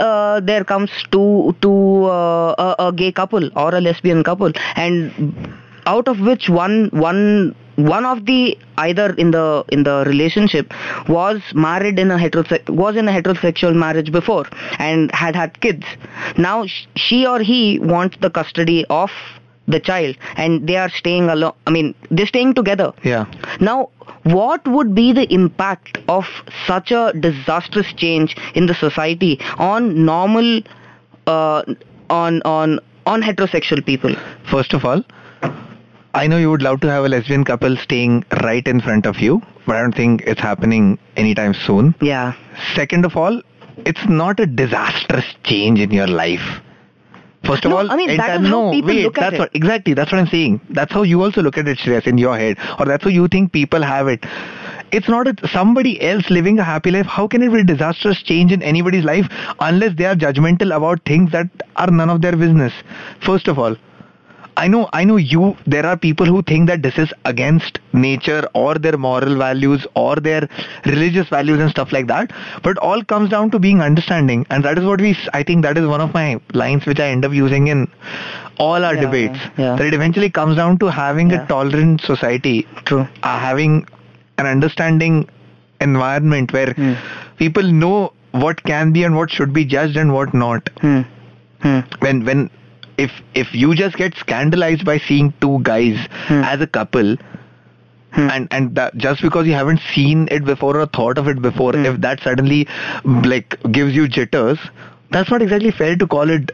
uh, 0.00 0.40
there 0.40 0.64
comes 0.64 0.90
two 1.10 1.54
two 1.60 2.04
uh, 2.04 2.54
a, 2.58 2.86
a 2.88 2.92
gay 2.92 3.12
couple 3.12 3.50
or 3.56 3.74
a 3.74 3.80
lesbian 3.80 4.22
couple 4.24 4.52
and 4.76 5.12
out 5.86 6.08
of 6.08 6.20
which 6.20 6.48
one 6.48 6.88
one 6.92 7.54
one 7.76 8.04
of 8.04 8.26
the 8.26 8.56
either 8.78 9.12
in 9.14 9.30
the 9.30 9.64
in 9.70 9.82
the 9.82 10.04
relationship 10.06 10.72
was 11.08 11.40
married 11.54 11.98
in 11.98 12.10
a 12.10 12.16
heterose- 12.16 12.68
was 12.68 12.96
in 12.96 13.08
a 13.08 13.12
heterosexual 13.12 13.74
marriage 13.74 14.12
before 14.12 14.44
and 14.78 15.10
had 15.12 15.34
had 15.34 15.58
kids 15.60 15.86
now 16.36 16.66
sh- 16.66 16.86
she 16.96 17.26
or 17.26 17.40
he 17.40 17.78
wants 17.78 18.16
the 18.20 18.30
custody 18.30 18.84
of 18.90 19.10
the 19.68 19.80
child 19.80 20.16
and 20.36 20.66
they 20.68 20.76
are 20.76 20.90
staying 20.90 21.28
alone 21.30 21.52
i 21.66 21.70
mean 21.70 21.94
they're 22.10 22.26
staying 22.26 22.52
together 22.52 22.92
Yeah. 23.04 23.24
now, 23.60 23.88
what 24.24 24.66
would 24.68 24.94
be 24.94 25.12
the 25.12 25.32
impact 25.32 25.98
of 26.08 26.24
such 26.66 26.90
a 26.92 27.12
disastrous 27.18 27.92
change 27.94 28.36
in 28.54 28.66
the 28.66 28.74
society 28.74 29.40
on 29.58 30.04
normal, 30.04 30.60
uh, 31.26 31.62
on 32.10 32.40
on 32.42 32.78
on 33.06 33.22
heterosexual 33.22 33.84
people? 33.84 34.14
First 34.44 34.74
of 34.74 34.84
all, 34.84 35.02
I 36.14 36.26
know 36.26 36.36
you 36.38 36.50
would 36.50 36.62
love 36.62 36.80
to 36.80 36.90
have 36.90 37.04
a 37.04 37.08
lesbian 37.08 37.44
couple 37.44 37.76
staying 37.76 38.24
right 38.42 38.66
in 38.66 38.80
front 38.80 39.06
of 39.06 39.16
you, 39.18 39.40
but 39.66 39.76
I 39.76 39.80
don't 39.80 39.94
think 39.94 40.22
it's 40.26 40.40
happening 40.40 40.98
anytime 41.16 41.54
soon. 41.54 41.94
Yeah, 42.02 42.34
Second 42.74 43.04
of 43.06 43.16
all, 43.16 43.40
it's 43.78 44.06
not 44.08 44.38
a 44.38 44.46
disastrous 44.46 45.24
change 45.44 45.80
in 45.80 45.90
your 45.90 46.06
life. 46.06 46.60
First 47.44 47.64
of 47.64 47.70
No, 47.70 47.78
all, 47.78 47.90
I 47.90 47.96
mean, 47.96 48.10
entire- 48.10 48.38
no, 48.38 48.70
people 48.70 48.88
wait, 48.90 49.04
look 49.04 49.16
at 49.18 49.20
that's 49.22 49.34
it. 49.34 49.38
What, 49.40 49.50
exactly, 49.56 49.94
that's 49.94 50.12
what 50.12 50.18
I'm 50.20 50.26
saying. 50.28 50.60
That's 50.70 50.92
how 50.92 51.02
you 51.02 51.22
also 51.22 51.42
look 51.42 51.56
at 51.58 51.66
it, 51.66 51.78
Shreyas, 51.78 52.06
in 52.06 52.18
your 52.18 52.36
head, 52.38 52.58
or 52.78 52.84
that's 52.86 53.02
how 53.02 53.10
you 53.10 53.26
think 53.26 53.52
people 53.52 53.82
have 53.82 54.06
it. 54.06 54.24
It's 54.92 55.08
not 55.08 55.26
a, 55.26 55.34
somebody 55.48 56.00
else 56.02 56.28
living 56.30 56.58
a 56.58 56.64
happy 56.64 56.90
life. 56.90 57.06
How 57.06 57.26
can 57.26 57.42
it 57.42 57.50
be 57.50 57.60
a 57.60 57.64
disastrous 57.64 58.22
change 58.22 58.52
in 58.52 58.62
anybody's 58.62 59.04
life 59.04 59.26
unless 59.58 59.96
they 59.96 60.04
are 60.04 60.14
judgmental 60.14 60.76
about 60.76 61.00
things 61.06 61.32
that 61.32 61.48
are 61.76 61.90
none 61.90 62.10
of 62.10 62.20
their 62.20 62.36
business? 62.36 62.72
First 63.24 63.48
of 63.48 63.58
all, 63.58 63.74
I 64.56 64.68
know, 64.68 64.88
I 64.92 65.04
know 65.04 65.16
you. 65.16 65.56
There 65.66 65.86
are 65.86 65.96
people 65.96 66.26
who 66.26 66.42
think 66.42 66.68
that 66.68 66.82
this 66.82 66.98
is 66.98 67.12
against 67.24 67.78
nature 67.92 68.46
or 68.54 68.74
their 68.74 68.96
moral 68.98 69.36
values 69.36 69.86
or 69.94 70.16
their 70.16 70.48
religious 70.84 71.28
values 71.28 71.60
and 71.60 71.70
stuff 71.70 71.90
like 71.92 72.06
that. 72.08 72.32
But 72.62 72.76
all 72.78 73.02
comes 73.02 73.30
down 73.30 73.50
to 73.52 73.58
being 73.58 73.80
understanding, 73.80 74.46
and 74.50 74.64
that 74.64 74.78
is 74.78 74.84
what 74.84 75.00
we. 75.00 75.16
I 75.32 75.42
think 75.42 75.62
that 75.62 75.78
is 75.78 75.86
one 75.86 76.00
of 76.00 76.12
my 76.14 76.40
lines 76.52 76.84
which 76.86 77.00
I 77.00 77.08
end 77.08 77.24
up 77.24 77.32
using 77.32 77.68
in 77.68 77.88
all 78.58 78.84
our 78.84 78.94
Yeah, 78.94 79.00
debates. 79.00 79.38
yeah. 79.56 79.76
That 79.76 79.86
it 79.86 79.94
eventually 79.94 80.30
comes 80.30 80.56
down 80.56 80.78
to 80.78 80.86
having 80.88 81.30
Yeah. 81.30 81.44
a 81.44 81.46
tolerant 81.46 82.02
society, 82.02 82.66
true. 82.84 83.06
uh, 83.22 83.38
having 83.38 83.86
an 84.38 84.46
understanding 84.46 85.28
environment 85.80 86.52
where 86.52 86.72
Hmm. 86.74 86.92
people 87.38 87.62
know 87.84 88.12
what 88.32 88.62
can 88.64 88.92
be 88.92 89.04
and 89.04 89.16
what 89.16 89.30
should 89.30 89.52
be 89.52 89.64
judged 89.64 89.96
and 89.96 90.12
what 90.12 90.34
not. 90.34 90.68
Hmm. 90.80 91.00
when 92.00 92.24
when 92.26 92.50
if 93.04 93.12
if 93.42 93.52
you 93.62 93.74
just 93.80 93.96
get 94.02 94.14
scandalized 94.22 94.84
by 94.90 94.96
seeing 95.08 95.32
two 95.44 95.58
guys 95.68 96.08
Hmm. 96.28 96.42
as 96.54 96.60
a 96.66 96.68
couple 96.78 97.14
Hmm. 98.16 98.28
and 98.36 98.48
and 98.56 98.74
that 98.78 98.96
just 99.02 99.22
because 99.26 99.46
you 99.50 99.54
haven't 99.58 99.84
seen 99.94 100.24
it 100.38 100.44
before 100.48 100.72
or 100.80 100.86
thought 100.96 101.20
of 101.22 101.28
it 101.34 101.40
before 101.44 101.72
Hmm. 101.76 101.86
if 101.92 102.00
that 102.06 102.24
suddenly 102.28 102.58
like 103.34 103.56
gives 103.78 103.94
you 104.00 104.08
jitters 104.18 104.66
that's 105.16 105.30
not 105.34 105.44
exactly 105.46 105.70
fair 105.78 105.96
to 106.02 106.06
call 106.16 106.34
it 106.38 106.52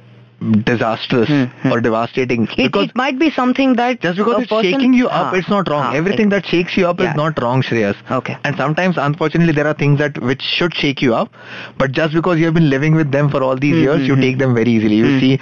disastrous 0.62 1.28
Hmm, 1.28 1.44
hmm. 1.62 1.72
or 1.72 1.80
devastating 1.80 2.44
It, 2.56 2.56
because 2.56 2.84
it 2.88 2.94
might 2.96 3.18
be 3.18 3.28
something 3.30 3.74
that 3.74 4.00
just 4.00 4.18
because 4.18 4.42
it's 4.42 4.48
person- 4.50 4.70
shaking 4.72 4.92
you 4.94 5.08
up 5.08 5.32
Ah, 5.32 5.36
it's 5.36 5.48
not 5.48 5.68
wrong 5.68 5.82
ah, 5.86 5.92
everything 5.92 6.28
that 6.28 6.46
shakes 6.46 6.76
you 6.76 6.86
up 6.88 7.00
Yeah. 7.00 7.10
is 7.10 7.16
not 7.16 7.40
wrong 7.42 7.60
shreyas 7.60 7.96
Okay. 8.18 8.36
and 8.44 8.56
sometimes 8.56 8.96
unfortunately 8.98 9.52
there 9.52 9.66
are 9.66 9.74
things 9.74 9.98
that 9.98 10.20
which 10.22 10.40
should 10.42 10.72
shake 10.74 11.02
you 11.02 11.14
up 11.14 11.32
but 11.76 11.90
just 11.90 12.14
because 12.14 12.38
you 12.38 12.44
have 12.44 12.54
been 12.54 12.70
living 12.70 12.94
with 12.94 13.10
them 13.10 13.28
for 13.28 13.42
all 13.42 13.56
these 13.56 13.74
Hmm, 13.74 13.82
years 13.82 13.98
hmm, 14.00 14.06
you 14.06 14.14
hmm. 14.14 14.20
take 14.20 14.38
them 14.38 14.54
very 14.54 14.70
easily 14.70 14.94
you 14.96 15.10
Hmm. 15.10 15.18
see 15.18 15.38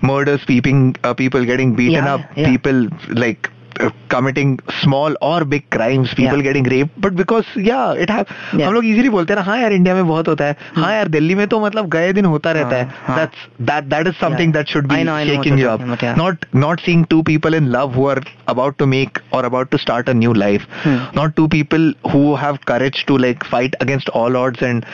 murders 0.00 0.42
peeping 0.46 0.96
uh, 1.04 1.12
people 1.12 1.44
getting 1.44 1.74
beaten 1.76 2.04
Yeah, 2.04 2.14
up 2.14 2.20
yeah. 2.36 2.48
people 2.50 2.88
like 3.10 3.50
uh, 3.79 3.89
committing 4.11 4.51
small 4.81 5.15
or 5.21 5.43
big 5.53 5.63
crimes 5.75 6.11
people 6.17 6.37
Yeah. 6.41 6.43
getting 6.47 6.67
raped 6.73 6.93
but 7.05 7.15
because 7.21 7.47
yeah 7.69 8.01
it 8.03 8.09
have 8.13 8.29
Yeah. 8.53 8.67
हम 8.67 8.73
लोग 8.73 8.85
easily 8.85 9.09
बोलते 9.15 9.33
हैं 9.33 9.39
ना 9.39 9.43
हाँ 9.45 9.57
यार 9.61 9.73
India 9.73 9.95
में 9.95 10.07
बहुत 10.07 10.27
होता 10.27 10.45
है 10.45 10.55
हाँ 10.75 10.91
यार 10.93 11.07
दिल्ली 11.15 11.35
में 11.39 11.47
तो 11.53 11.59
मतलब 11.65 11.89
गए 11.95 12.13
दिन 12.19 12.25
होता 12.33 12.51
रहता 12.57 12.75
है 12.75 12.85
हाँ. 13.07 13.17
that's 13.17 13.43
that 13.71 13.89
that 13.95 14.09
is 14.11 14.15
something 14.21 14.53
Yeah. 14.53 14.57
that 14.59 14.73
should 14.75 14.87
be 14.93 14.95
I 14.99 15.03
know, 15.09 15.17
I 15.17 15.25
know 15.25 15.35
what 15.35 15.43
shaking 15.43 15.59
you're 15.63 15.67
you 15.67 15.73
up 15.73 15.81
talking 15.81 15.93
about, 15.93 16.07
yeah. 16.07 16.15
not 16.23 16.47
not 16.65 16.85
seeing 16.85 17.03
two 17.15 17.21
people 17.31 17.59
in 17.61 17.69
love 17.75 17.93
who 17.99 18.07
are 18.13 18.21
about 18.55 18.77
to 18.83 18.89
make 18.95 19.21
or 19.31 19.43
about 19.51 19.71
to 19.75 19.83
start 19.85 20.13
a 20.15 20.17
new 20.23 20.33
life 20.45 20.69
Hmm. 20.85 20.97
not 21.21 21.35
two 21.41 21.49
people 21.59 21.91
who 22.15 22.25
have 22.45 22.63
courage 22.73 23.03
to 23.11 23.17
like 23.27 23.43
fight 23.55 23.75
against 23.87 24.09
all 24.21 24.37
odds 24.45 24.65
and 24.71 24.89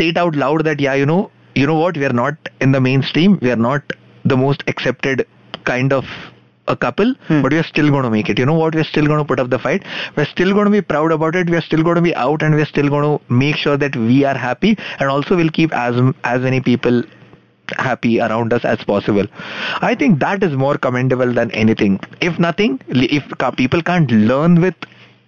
say 0.00 0.08
it 0.14 0.22
out 0.26 0.42
loud 0.46 0.64
that 0.70 0.86
yeah 0.90 0.98
you 1.04 1.10
know 1.14 1.22
you 1.62 1.66
know 1.72 1.78
what 1.86 1.96
we 2.04 2.10
are 2.12 2.16
not 2.24 2.54
in 2.66 2.72
the 2.78 2.84
mainstream 2.92 3.38
we 3.48 3.52
are 3.58 3.62
not 3.72 4.00
the 4.32 4.36
most 4.46 4.64
accepted 4.74 5.26
kind 5.74 5.92
of 5.92 6.04
a 6.67 6.75
couple 6.75 7.13
Hmm. 7.27 7.41
but 7.41 7.51
we 7.51 7.57
are 7.57 7.63
still 7.63 7.89
going 7.89 8.03
to 8.03 8.09
make 8.09 8.29
it 8.29 8.39
you 8.39 8.45
know 8.45 8.53
what 8.53 8.75
we're 8.75 8.83
still 8.83 9.05
going 9.05 9.19
to 9.19 9.25
put 9.25 9.39
up 9.39 9.49
the 9.49 9.59
fight 9.59 9.83
we're 10.15 10.25
still 10.25 10.53
going 10.53 10.65
to 10.65 10.71
be 10.71 10.81
proud 10.81 11.11
about 11.11 11.35
it 11.35 11.49
we're 11.49 11.61
still 11.61 11.83
going 11.83 11.95
to 11.95 12.01
be 12.01 12.15
out 12.15 12.43
and 12.43 12.55
we're 12.55 12.65
still 12.65 12.89
going 12.89 13.03
to 13.03 13.33
make 13.33 13.55
sure 13.55 13.77
that 13.77 13.95
we 13.95 14.23
are 14.25 14.37
happy 14.37 14.77
and 14.99 15.09
also 15.09 15.35
we'll 15.35 15.49
keep 15.49 15.73
as 15.73 15.95
as 16.23 16.41
many 16.41 16.61
people 16.61 17.03
happy 17.77 18.19
around 18.19 18.51
us 18.53 18.65
as 18.65 18.83
possible. 18.83 19.25
I 19.81 19.95
think 19.95 20.19
that 20.19 20.43
is 20.43 20.51
more 20.51 20.77
commendable 20.77 21.33
than 21.33 21.51
anything. 21.51 21.99
If 22.19 22.37
nothing, 22.37 22.81
if 22.89 23.23
people 23.55 23.81
can't 23.81 24.11
learn 24.11 24.61
with 24.61 24.75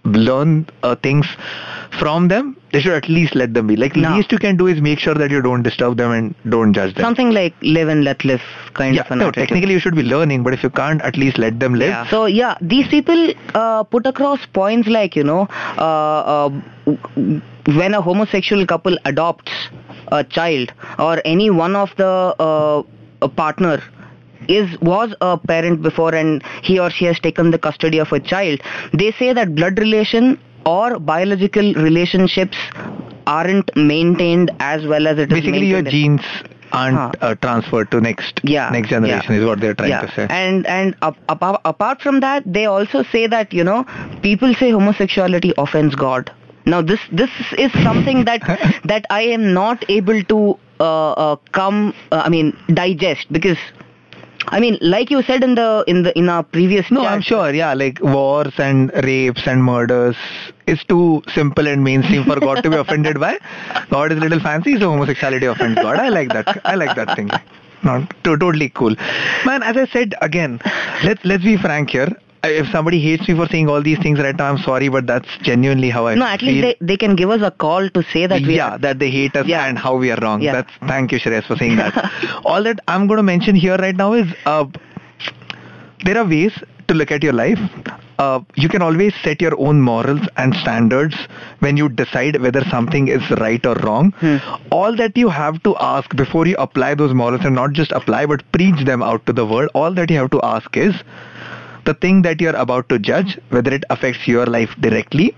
learn 0.06 0.68
uh, 0.84 0.96
things 0.96 1.26
from 2.00 2.28
them, 2.28 2.58
they 2.72 2.82
should 2.82 2.92
at 2.94 3.08
least 3.08 3.36
let 3.36 3.54
them 3.54 3.68
be. 3.68 3.76
Like 3.76 3.96
No. 3.96 4.16
least 4.16 4.32
you 4.32 4.38
can 4.38 4.58
do 4.58 4.68
is 4.68 4.82
make 4.82 5.00
sure 5.00 5.14
that 5.14 5.32
you 5.32 5.42
don't 5.42 5.64
disturb 5.64 5.98
them 5.98 6.12
and 6.12 6.36
don't 6.50 6.74
judge 6.74 6.96
them. 6.96 7.04
something 7.04 7.32
like 7.32 7.54
live 7.62 7.88
and 7.88 8.04
let 8.04 8.26
live 8.26 8.42
kind 8.74 8.96
yeah, 8.96 9.02
of 9.02 9.12
an 9.12 9.20
no, 9.20 9.28
attitude. 9.28 9.48
technically 9.48 9.74
you 9.74 9.80
should 9.80 9.96
be 9.96 10.04
learning, 10.04 10.44
but 10.44 10.54
if 10.54 10.64
you 10.64 10.70
can't, 10.70 11.02
at 11.02 11.16
least 11.16 11.38
let 11.38 11.60
them 11.60 11.76
live. 11.76 12.08
So 12.10 12.26
yeah, 12.26 12.58
these 12.62 12.88
people 12.88 13.34
uh, 13.54 13.84
put 13.84 14.06
across 14.06 14.46
points 14.48 14.88
like 14.88 15.16
you 15.16 15.24
know, 15.24 15.48
uh, 15.78 16.48
uh, 16.48 16.50
when 17.66 17.94
a 17.94 18.02
homosexual 18.02 18.66
couple 18.66 18.98
adopts 19.06 19.52
a 20.12 20.24
child 20.24 20.74
or 21.00 21.22
any 21.26 21.50
one 21.50 21.76
of 21.76 21.96
the 21.98 22.06
uh, 22.40 22.84
a 23.22 23.30
partner 23.30 23.82
is 24.48 24.80
was 24.82 25.14
a 25.22 25.38
parent 25.38 25.82
before 25.82 26.14
and 26.16 26.44
he 26.64 26.80
or 26.80 26.90
she 26.90 27.06
has 27.06 27.20
taken 27.20 27.52
the 27.52 27.58
custody 27.60 27.98
of 28.00 28.12
a 28.12 28.20
child, 28.20 28.60
they 28.94 29.12
say 29.12 29.34
that 29.34 29.56
blood 29.56 29.78
relation 29.80 30.40
or 30.66 31.00
biological 31.00 31.74
relationships 31.76 32.58
aren't 33.28 33.76
maintained 33.76 34.52
as 34.60 34.86
well 34.86 35.08
as 35.08 35.18
it 35.18 35.32
is 35.32 35.40
Basically, 35.40 35.66
your 35.68 35.82
genes 35.82 36.22
aren't 36.72 36.98
Huh. 36.98 37.12
uh, 37.22 37.36
transferred 37.36 37.92
to 37.92 38.02
next 38.02 38.40
yeah 38.44 38.70
next 38.72 38.90
generation 38.90 39.34
yeah. 39.34 39.40
is 39.40 39.46
what 39.46 39.60
they're 39.60 39.76
trying 39.76 39.90
yeah. 39.92 40.02
to 40.02 40.12
say. 40.16 40.28
and 40.30 40.66
and 40.66 40.96
ap- 41.04 41.18
ap- 41.30 41.62
apart 41.66 42.02
from 42.02 42.20
that 42.22 42.42
they 42.52 42.66
also 42.66 43.04
say 43.04 43.28
that 43.28 43.54
you 43.54 43.64
know 43.64 43.86
people 44.24 44.56
say 44.56 44.72
homosexuality 44.72 45.54
offends 45.60 45.94
god 45.96 46.32
now 46.66 46.82
this 46.82 47.00
this 47.12 47.30
is 47.60 47.72
something 47.84 48.26
that 48.26 48.42
that 48.86 49.06
i 49.12 49.22
am 49.22 49.54
not 49.54 49.86
able 49.88 50.24
to 50.24 50.58
uh, 50.80 51.12
uh, 51.12 51.36
come 51.52 51.94
uh, 52.12 52.24
i 52.26 52.30
mean 52.30 52.52
digest 52.74 53.32
because 53.32 53.58
i 54.48 54.60
mean 54.60 54.78
like 54.82 55.10
you 55.10 55.22
said 55.24 55.44
in 55.44 55.56
the 55.56 55.84
in 55.88 56.04
the 56.04 56.18
in 56.18 56.30
our 56.30 56.44
previous 56.44 56.90
No, 56.92 57.02
chat, 57.04 57.12
I'm 57.12 57.22
sure. 57.22 57.54
Yeah, 57.54 57.74
like 57.74 58.00
wars 58.02 58.54
and 58.58 58.92
rapes 59.04 59.48
and 59.48 59.64
murders 59.64 60.16
is 60.68 60.84
too 60.84 61.24
simple 61.34 61.68
and 61.68 61.84
mainstream 61.84 62.24
for 62.24 62.40
God 62.40 62.62
to 62.64 62.70
be 62.70 62.76
offended 62.78 63.20
by. 63.20 63.38
God 63.90 64.12
is 64.12 64.18
a 64.18 64.22
little 64.22 64.40
fancy, 64.40 64.78
so 64.80 64.92
homosexuality 64.92 65.46
offends 65.46 65.76
God. 65.80 65.98
I 65.98 66.10
like 66.10 66.30
that. 66.30 66.62
I 66.66 66.76
like 66.76 66.96
that 66.96 67.16
thing. 67.16 67.30
Not 67.84 68.10
to, 68.24 68.38
totally 68.38 68.70
cool, 68.70 68.96
man. 69.46 69.64
As 69.64 69.76
I 69.78 69.86
said 69.88 70.16
again, 70.22 70.60
let's 71.04 71.24
let's 71.26 71.44
be 71.44 71.58
frank 71.58 71.90
here. 71.90 72.12
If 72.46 72.68
somebody 72.72 73.00
hates 73.00 73.26
me 73.30 73.36
for 73.36 73.48
saying 73.48 73.70
all 73.70 73.82
these 73.82 74.00
things 74.00 74.20
right 74.20 74.36
now, 74.36 74.50
I'm 74.52 74.58
sorry, 74.58 74.90
but 74.90 75.08
that's 75.08 75.28
genuinely 75.44 75.90
how 75.90 76.08
I 76.08 76.14
feel. 76.16 76.20
no 76.20 76.26
at 76.26 76.42
least 76.42 76.62
they, 76.62 76.76
they 76.86 76.98
can 76.98 77.16
give 77.16 77.30
us 77.30 77.42
a 77.42 77.52
call 77.52 77.90
to 77.90 78.04
say 78.12 78.28
that 78.28 78.42
we 78.42 78.58
yeah, 78.58 78.76
that 78.78 79.00
they 79.00 79.10
hate 79.10 79.36
us 79.38 79.48
Yeah. 79.48 79.66
and 79.66 79.78
how 79.78 79.96
we 79.96 80.12
are 80.12 80.18
wrong. 80.22 80.42
Yeah. 80.42 80.52
That's 80.54 80.72
thank 80.88 81.14
you, 81.14 81.20
Shreyas, 81.20 81.46
for 81.46 81.56
saying 81.56 81.78
that. 81.78 82.12
All 82.46 82.62
that 82.64 82.82
I'm 82.90 83.08
going 83.08 83.18
to 83.18 83.24
mention 83.24 83.56
here 83.56 83.78
right 83.78 83.96
now 83.96 84.12
is 84.12 84.28
uh, 84.46 84.66
there 86.04 86.18
are 86.18 86.26
ways 86.26 86.52
to 86.90 86.94
look 86.94 87.12
at 87.12 87.24
your 87.24 87.32
life. 87.34 87.60
Uh, 88.20 88.42
you 88.56 88.68
can 88.70 88.82
always 88.82 89.14
set 89.24 89.42
your 89.42 89.58
own 89.60 89.82
morals 89.82 90.22
and 90.38 90.54
standards 90.56 91.16
when 91.60 91.78
you 91.78 91.88
decide 91.90 92.40
whether 92.42 92.64
something 92.66 93.08
is 93.08 93.22
right 93.40 93.66
or 93.66 93.76
wrong. 93.76 94.12
Hmm. 94.20 94.38
All 94.70 94.96
that 94.98 95.18
you 95.18 95.30
have 95.30 95.64
to 95.64 95.76
ask 95.78 96.14
before 96.16 96.46
you 96.46 96.56
apply 96.58 96.96
those 96.96 97.14
morals 97.14 97.42
and 97.46 97.56
not 97.56 97.72
just 97.72 97.92
apply 97.94 98.26
but 98.26 98.44
preach 98.52 98.86
them 98.86 99.02
out 99.02 99.26
to 99.28 99.34
the 99.34 99.46
world, 99.46 99.70
all 99.74 99.94
that 99.94 100.10
you 100.12 100.18
have 100.18 100.30
to 100.32 100.42
ask 100.44 100.76
is 100.78 100.94
the 101.86 101.94
thing 101.94 102.22
that 102.24 102.40
you're 102.42 102.56
about 102.56 102.90
to 102.90 103.00
judge, 103.00 103.38
whether 103.50 103.74
it 103.74 103.84
affects 103.90 104.28
your 104.28 104.46
life 104.46 104.76
directly, 104.80 105.36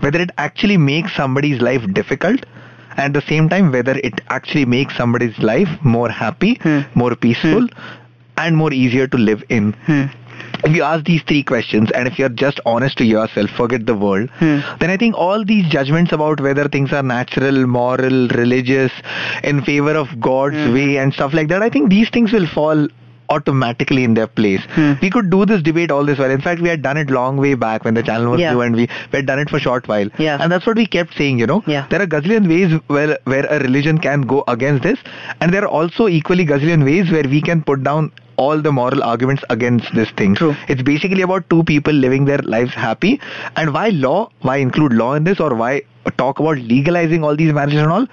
whether 0.00 0.20
it 0.20 0.30
actually 0.38 0.76
makes 0.76 1.14
somebody's 1.14 1.60
life 1.60 1.82
difficult, 1.92 2.44
and 2.96 3.00
at 3.00 3.12
the 3.14 3.26
same 3.28 3.48
time, 3.48 3.72
whether 3.72 3.98
it 3.98 4.20
actually 4.30 4.64
makes 4.64 4.96
somebody's 4.96 5.38
life 5.38 5.68
more 5.82 6.08
happy, 6.08 6.58
Hmm. 6.62 6.80
more 6.94 7.14
peaceful, 7.14 7.66
and 8.36 8.56
more 8.56 8.72
easier 8.72 9.06
to 9.06 9.16
live 9.18 9.42
in. 9.48 9.72
Hmm. 9.86 10.04
if 10.64 10.74
you 10.74 10.82
ask 10.82 11.04
these 11.04 11.22
three 11.28 11.42
questions 11.42 11.90
and 11.92 12.08
if 12.08 12.18
you're 12.18 12.28
just 12.40 12.60
honest 12.66 12.96
to 12.98 13.04
yourself, 13.04 13.50
forget 13.50 13.84
the 13.86 13.94
world, 13.94 14.28
Hmm. 14.38 14.58
then 14.80 14.90
I 14.90 14.96
think 14.96 15.14
all 15.16 15.44
these 15.44 15.66
judgments 15.74 16.12
about 16.12 16.40
whether 16.40 16.64
things 16.68 16.92
are 16.92 17.02
natural, 17.02 17.66
moral, 17.66 18.28
religious, 18.28 18.92
in 19.44 19.62
favor 19.62 19.92
of 20.02 20.08
God's 20.20 20.56
Hmm. 20.66 20.74
way 20.74 20.96
and 20.98 21.12
stuff 21.18 21.34
like 21.34 21.48
that, 21.48 21.62
I 21.62 21.68
think 21.68 21.90
these 21.90 22.08
things 22.10 22.32
will 22.32 22.46
fall 22.46 22.86
automatically 23.28 24.04
in 24.04 24.14
their 24.14 24.26
place. 24.26 24.62
Hmm. 24.70 24.92
We 25.02 25.10
could 25.10 25.30
do 25.30 25.44
this 25.46 25.62
debate 25.62 25.90
all 25.90 26.04
this 26.04 26.18
while. 26.18 26.30
In 26.30 26.40
fact, 26.40 26.60
we 26.60 26.68
had 26.68 26.82
done 26.82 26.96
it 26.96 27.10
long 27.10 27.36
way 27.36 27.54
back 27.54 27.84
when 27.84 27.94
the 27.94 28.02
channel 28.02 28.30
was 28.30 28.40
Yeah. 28.40 28.52
new 28.52 28.60
and 28.62 28.74
we, 28.76 28.88
we 29.12 29.16
had 29.18 29.26
done 29.26 29.38
it 29.38 29.50
for 29.50 29.56
a 29.56 29.60
short 29.60 29.88
while. 29.88 30.08
Yeah. 30.18 30.38
And 30.40 30.50
that's 30.52 30.66
what 30.66 30.76
we 30.76 30.86
kept 30.86 31.14
saying, 31.14 31.38
you 31.38 31.46
know. 31.46 31.62
Yeah. 31.66 31.86
There 31.90 32.00
are 32.02 32.06
gazillion 32.06 32.48
ways 32.48 32.78
where, 32.88 33.18
where 33.24 33.46
a 33.46 33.58
religion 33.60 33.98
can 33.98 34.22
go 34.22 34.44
against 34.48 34.82
this 34.82 34.98
and 35.40 35.52
there 35.52 35.62
are 35.64 35.68
also 35.68 36.08
equally 36.08 36.46
gazillion 36.46 36.84
ways 36.84 37.10
where 37.10 37.24
we 37.24 37.40
can 37.42 37.62
put 37.62 37.82
down 37.82 38.12
all 38.36 38.60
the 38.60 38.70
moral 38.70 39.02
arguments 39.02 39.42
against 39.48 39.94
this 39.94 40.10
thing. 40.10 40.34
True. 40.34 40.54
It's 40.68 40.82
basically 40.82 41.22
about 41.22 41.48
two 41.48 41.62
people 41.64 41.92
living 41.94 42.26
their 42.26 42.38
lives 42.38 42.74
happy. 42.74 43.18
And 43.56 43.72
why 43.72 43.88
law? 43.88 44.28
Why 44.42 44.56
include 44.58 44.92
law 44.92 45.14
in 45.14 45.24
this 45.24 45.40
or 45.40 45.54
why 45.54 45.82
talk 46.18 46.38
about 46.38 46.58
legalizing 46.58 47.24
all 47.24 47.34
these 47.34 47.52
marriages 47.54 47.80
and 47.80 47.90
all? 47.90 48.06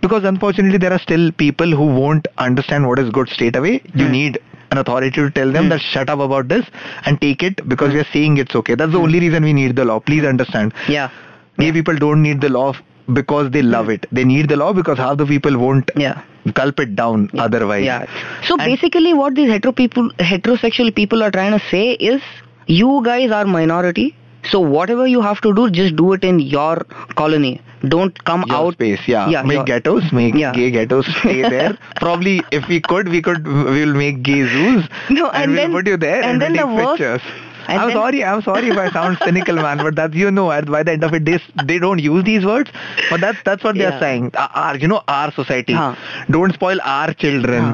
Because 0.00 0.24
unfortunately 0.24 0.78
there 0.78 0.92
are 0.92 0.98
still 0.98 1.32
people 1.32 1.68
who 1.70 1.84
won't 1.86 2.28
understand 2.38 2.86
what 2.86 2.98
is 2.98 3.10
good 3.10 3.28
straight 3.28 3.56
away. 3.56 3.82
You 3.94 4.06
Hmm. 4.06 4.12
need 4.12 4.38
an 4.70 4.78
authority 4.78 5.10
to 5.22 5.30
tell 5.30 5.50
them 5.50 5.64
Hmm. 5.64 5.70
that 5.70 5.80
shut 5.80 6.10
up 6.10 6.20
about 6.20 6.48
this 6.48 6.66
and 7.04 7.20
take 7.20 7.42
it 7.42 7.66
because 7.68 7.88
hmm. 7.88 7.94
we 7.94 8.00
are 8.00 8.10
saying 8.12 8.36
it's 8.38 8.54
okay. 8.54 8.74
That's 8.74 8.92
the 8.92 8.98
only 8.98 9.18
hmm. 9.18 9.26
reason 9.26 9.44
we 9.44 9.52
need 9.52 9.76
the 9.76 9.84
law. 9.84 10.00
Please 10.00 10.22
hmm. 10.22 10.34
understand. 10.34 10.74
Yeah. 10.88 11.10
Gay 11.58 11.72
people 11.72 11.96
don't 11.96 12.22
need 12.22 12.40
the 12.40 12.48
law 12.48 12.74
because 13.12 13.50
they 13.50 13.62
love 13.62 13.88
it. 13.88 14.06
They 14.12 14.24
need 14.24 14.48
the 14.48 14.56
law 14.56 14.72
because 14.72 14.98
half 14.98 15.16
the 15.18 15.26
people 15.26 15.58
won't 15.58 15.90
Yeah. 15.96 16.20
gulp 16.54 16.78
it 16.80 16.94
down 16.94 17.30
otherwise. 17.38 17.84
Yeah. 17.84 18.06
So 18.46 18.56
And- 18.58 18.70
basically, 18.72 19.14
what 19.14 19.34
these 19.34 19.50
hetero 19.50 19.72
people, 19.72 20.10
heterosexual 20.18 20.94
people 20.94 21.22
are 21.22 21.30
trying 21.30 21.58
to 21.58 21.64
say 21.70 21.92
is, 21.92 22.20
you 22.66 23.00
guys 23.04 23.30
are 23.30 23.44
minority. 23.46 24.14
So 24.44 24.60
whatever 24.60 25.06
you 25.06 25.20
have 25.20 25.40
to 25.42 25.54
do, 25.54 25.70
just 25.70 25.96
do 25.96 26.12
it 26.12 26.24
in 26.24 26.38
your 26.40 26.76
colony. 27.16 27.60
Don't 27.86 28.22
come 28.24 28.44
Your 28.48 28.56
out. 28.56 28.72
space, 28.74 29.00
yeah. 29.06 29.28
Yeah, 29.28 29.42
make 29.42 29.56
your- 29.56 29.64
ghettos, 29.64 30.12
make 30.12 30.34
Yeah. 30.34 30.52
gay 30.52 30.70
ghettos 30.70 31.06
stay 31.18 31.42
there. 31.56 31.76
Probably, 31.96 32.40
if 32.50 32.66
we 32.68 32.80
could, 32.80 33.08
we 33.08 33.20
could. 33.22 33.46
We 33.46 33.84
will 33.84 33.94
make 33.94 34.22
gay 34.22 34.46
zoos. 34.46 34.88
No, 35.10 35.28
and, 35.30 35.42
and 35.44 35.52
we'll 35.52 35.60
then- 35.62 35.72
put 35.72 35.86
you 35.86 35.96
there 35.96 36.22
and 36.22 36.42
and, 36.42 36.42
then 36.42 36.52
we'll 36.56 36.66
the 36.68 36.74
worst- 36.74 36.98
pictures. 37.02 37.22
And 37.68 37.80
I'm 37.80 37.88
then- 37.88 37.96
sorry. 37.96 38.24
I'm 38.24 38.42
sorry 38.42 38.68
if 38.74 38.78
I 38.78 38.90
sound 38.90 39.18
cynical, 39.24 39.56
man. 39.56 39.78
But 39.78 39.96
that 39.96 40.14
you 40.14 40.30
know, 40.30 40.46
by 40.76 40.82
the 40.82 40.92
end 40.92 41.04
of 41.04 41.14
it, 41.18 41.24
they 41.24 41.38
they 41.72 41.78
don't 41.86 42.04
use 42.06 42.24
these 42.28 42.44
words. 42.52 42.70
But 43.10 43.20
that's 43.26 43.42
that's 43.50 43.68
what 43.68 43.80
they're 43.82 43.96
Yeah. 43.96 44.00
saying. 44.04 44.30
Our, 44.64 44.76
you 44.84 44.88
know, 44.94 45.02
our 45.16 45.32
society. 45.40 45.74
हाँ. 45.80 45.90
Don't 46.38 46.58
spoil 46.60 46.80
our 46.94 47.12
children. 47.26 47.68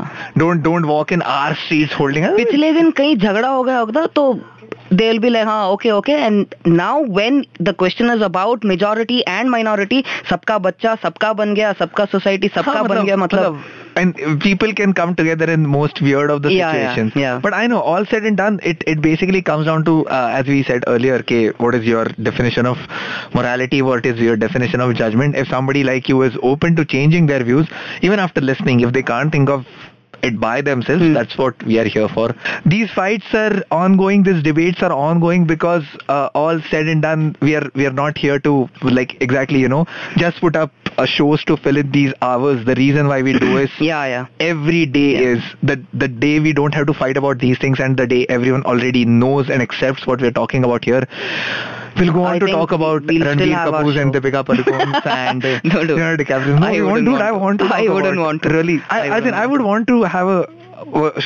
Don't 0.44 0.66
don't 0.70 0.90
walk 0.94 1.12
in 1.18 1.22
our 1.36 1.54
streets 1.66 2.00
holding. 2.02 2.28
पिछले 2.40 2.72
दिन 2.80 2.90
कहीं 3.02 3.16
झगड़ा 3.16 3.48
हो 3.48 3.62
गया 3.70 3.78
होगा 3.78 4.06
तो 4.18 4.26
they 4.98 5.06
will 5.10 5.18
be 5.22 5.30
like 5.34 5.46
हाँ 5.46 5.62
okay 5.74 5.92
okay 5.92 6.16
and 6.24 6.54
now 6.80 6.94
when 7.18 7.38
the 7.68 7.72
question 7.82 8.10
is 8.14 8.20
about 8.26 8.64
majority 8.72 9.22
and 9.36 9.50
minority 9.54 10.02
सबका 10.30 10.58
बच्चा 10.66 10.94
सबका 11.04 11.32
बन 11.40 11.54
गया 11.54 11.72
सबका 11.78 12.06
society 12.14 12.50
सबका 12.54 12.72
हाँ, 12.72 12.84
बन 12.88 13.04
गया 13.04 13.16
मतलब 13.16 13.62
and 13.96 14.40
people 14.40 14.72
can 14.74 14.92
come 14.92 15.14
together 15.14 15.50
in 15.50 15.66
most 15.66 16.00
weird 16.00 16.30
of 16.30 16.42
the 16.42 16.52
Yeah, 16.52 16.72
yeah, 16.72 16.88
situations. 16.94 17.12
yeah. 17.16 17.38
But 17.42 17.54
I 17.54 17.66
know 17.66 17.80
all 17.80 18.04
said 18.06 18.24
and 18.24 18.36
done, 18.36 18.60
it 18.62 18.82
it 18.86 19.00
basically 19.00 19.42
comes 19.42 19.66
down 19.66 19.84
to 19.84 20.06
uh, 20.08 20.30
as 20.40 20.46
we 20.46 20.62
said 20.64 20.84
earlier, 20.86 21.14
okay, 21.24 21.48
what 21.64 21.74
is 21.74 21.84
your 21.84 22.04
definition 22.30 22.66
of 22.66 22.76
morality? 23.34 23.82
What 23.82 24.06
is 24.06 24.18
your 24.18 24.36
definition 24.36 24.80
of 24.80 24.94
judgment? 24.94 25.36
If 25.36 25.48
somebody 25.48 25.84
like 25.84 26.08
you 26.08 26.22
is 26.22 26.36
open 26.42 26.76
to 26.76 26.84
changing 26.84 27.26
their 27.26 27.42
views, 27.44 27.66
even 28.02 28.18
after 28.18 28.40
listening, 28.40 28.80
if 28.80 28.92
they 28.92 29.02
can't 29.02 29.30
think 29.32 29.48
of 29.48 29.66
it 30.28 30.40
by 30.40 30.60
themselves. 30.60 31.02
Hmm. 31.04 31.14
that's 31.14 31.36
what 31.38 31.62
we 31.70 31.78
are 31.78 31.84
here 31.84 32.08
for. 32.08 32.28
These 32.74 32.90
fights 32.92 33.34
are 33.34 33.62
ongoing. 33.70 34.22
These 34.22 34.42
debates 34.42 34.82
are 34.82 34.92
ongoing 34.92 35.46
because 35.46 35.84
uh, 36.08 36.30
all 36.34 36.60
said 36.70 36.88
and 36.88 37.02
done 37.02 37.36
we 37.40 37.54
are 37.56 37.68
we 37.74 37.86
are 37.86 37.96
not 38.02 38.18
here 38.18 38.38
to 38.48 38.68
like 38.82 39.16
exactly 39.28 39.58
you 39.58 39.68
know 39.68 39.84
just 40.16 40.40
put 40.40 40.56
up 40.56 40.72
uh, 40.98 41.06
shows 41.06 41.44
to 41.44 41.56
fill 41.56 41.76
in 41.76 41.90
these 41.90 42.12
hours. 42.22 42.64
The 42.64 42.74
reason 42.74 43.08
why 43.08 43.22
we 43.22 43.38
do 43.38 43.56
is 43.66 43.70
yeah 43.80 44.04
yeah. 44.14 44.26
every 44.40 44.86
day 44.86 45.08
Yeah. 45.12 45.34
is 45.34 45.42
the 45.62 45.76
the 46.04 46.08
day 46.08 46.34
we 46.40 46.52
don't 46.52 46.74
have 46.74 46.86
to 46.86 46.94
fight 46.94 47.16
about 47.16 47.38
these 47.38 47.58
things 47.58 47.80
and 47.80 47.96
the 47.96 48.06
day 48.06 48.24
everyone 48.38 48.64
already 48.74 49.04
knows 49.04 49.50
and 49.50 49.62
accepts 49.68 50.06
what 50.06 50.20
we're 50.20 50.38
talking 50.42 50.64
about 50.64 50.84
here 50.84 51.02
we'll 51.96 52.12
go 52.12 52.24
on 52.24 52.36
I 52.36 52.38
to 52.38 52.46
talk 52.46 52.72
about 52.72 53.02
we'll 53.04 53.22
Ranbir 53.22 53.54
Kapoor 53.54 53.94
and. 54.02 54.14
Deepika 54.14 54.44
Padukone 54.44 55.06
and 55.16 55.42
No, 55.64 55.82
no. 55.82 55.94
Leonardo 55.94 56.24
DiCaprio. 56.24 56.58
No, 56.60 56.66
I 56.66 56.80
won't 56.80 56.86
wouldn't 56.86 57.06
do 57.06 57.12
want 57.12 57.20
that. 57.20 57.28
I 57.28 57.32
to. 57.32 57.38
want 57.38 57.58
to. 57.60 57.64
I 57.66 57.88
wouldn't 57.88 58.18
want 58.18 58.42
to. 58.42 58.48
Really, 58.50 58.82
I 58.90 59.08
I, 59.08 59.16
I, 59.16 59.20
think 59.20 59.34
I 59.34 59.46
would 59.46 59.62
want 59.62 59.86
to 59.88 60.02
have 60.02 60.28
a 60.28 60.48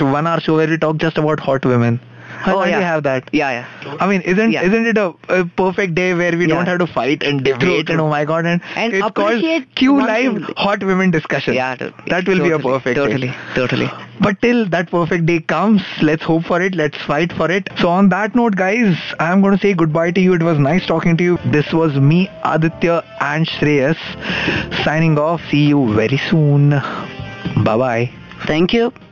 one 0.00 0.26
hour 0.26 0.40
show 0.40 0.56
where 0.56 0.68
we 0.68 0.78
talk 0.78 0.96
just 0.98 1.18
about 1.18 1.40
hot 1.40 1.64
women. 1.64 2.00
Why 2.44 2.52
Oh, 2.54 2.64
yeah. 2.64 2.80
have 2.80 3.02
that? 3.04 3.28
yeah 3.32 3.50
yeah 3.50 3.96
I 4.00 4.06
mean, 4.08 4.20
isn't 4.22 4.52
Yeah. 4.52 4.62
isn't 4.62 4.86
it 4.86 4.98
a, 4.98 5.06
a 5.28 5.44
perfect 5.62 5.94
day 5.94 6.14
where 6.14 6.32
we 6.32 6.46
Yeah. 6.46 6.54
don't 6.54 6.66
have 6.66 6.78
to 6.80 6.86
fight 6.86 7.22
and 7.22 7.42
debate 7.44 7.86
True, 7.86 7.94
and 7.94 8.00
oh 8.00 8.08
my 8.08 8.24
god 8.24 8.46
and, 8.46 8.60
And 8.76 8.92
it's 8.94 9.10
called 9.20 9.44
Q 9.74 9.96
Live. 9.98 10.42
Hot 10.56 10.82
Women 10.84 11.10
Discussion. 11.10 11.54
yeah 11.54 11.74
that 11.76 12.26
will 12.28 12.42
be 12.42 12.50
a 12.50 12.58
Totally, 12.58 12.62
perfect 12.72 12.96
totally 12.96 13.28
day. 13.28 13.36
totally 13.54 13.90
But 14.20 14.40
till 14.42 14.68
that 14.70 14.90
perfect 14.90 15.26
day 15.26 15.38
comes, 15.40 15.80
let's 16.02 16.24
hope 16.24 16.42
for 16.44 16.60
it. 16.60 16.74
Let's 16.74 16.98
fight 17.10 17.32
for 17.32 17.48
it. 17.56 17.68
So 17.78 17.88
on 17.88 18.08
that 18.08 18.34
note, 18.34 18.56
guys, 18.56 18.96
I'm 19.20 19.40
going 19.40 19.54
to 19.54 19.60
say 19.64 19.74
goodbye 19.74 20.10
to 20.10 20.20
you. 20.20 20.34
It 20.34 20.42
was 20.42 20.58
nice 20.58 20.84
talking 20.86 21.16
to 21.18 21.22
you. 21.22 21.38
This 21.52 21.72
was 21.72 21.94
me, 21.94 22.28
Aditya 22.44 23.04
and 23.20 23.46
Shreyas, 23.46 23.96
signing 24.84 25.18
off. 25.18 25.40
See 25.52 25.66
you 25.68 25.94
very 25.94 26.18
soon. 26.30 26.70
Bye 26.70 27.76
bye. 27.84 28.10
thank 28.46 28.72
you 28.72 29.07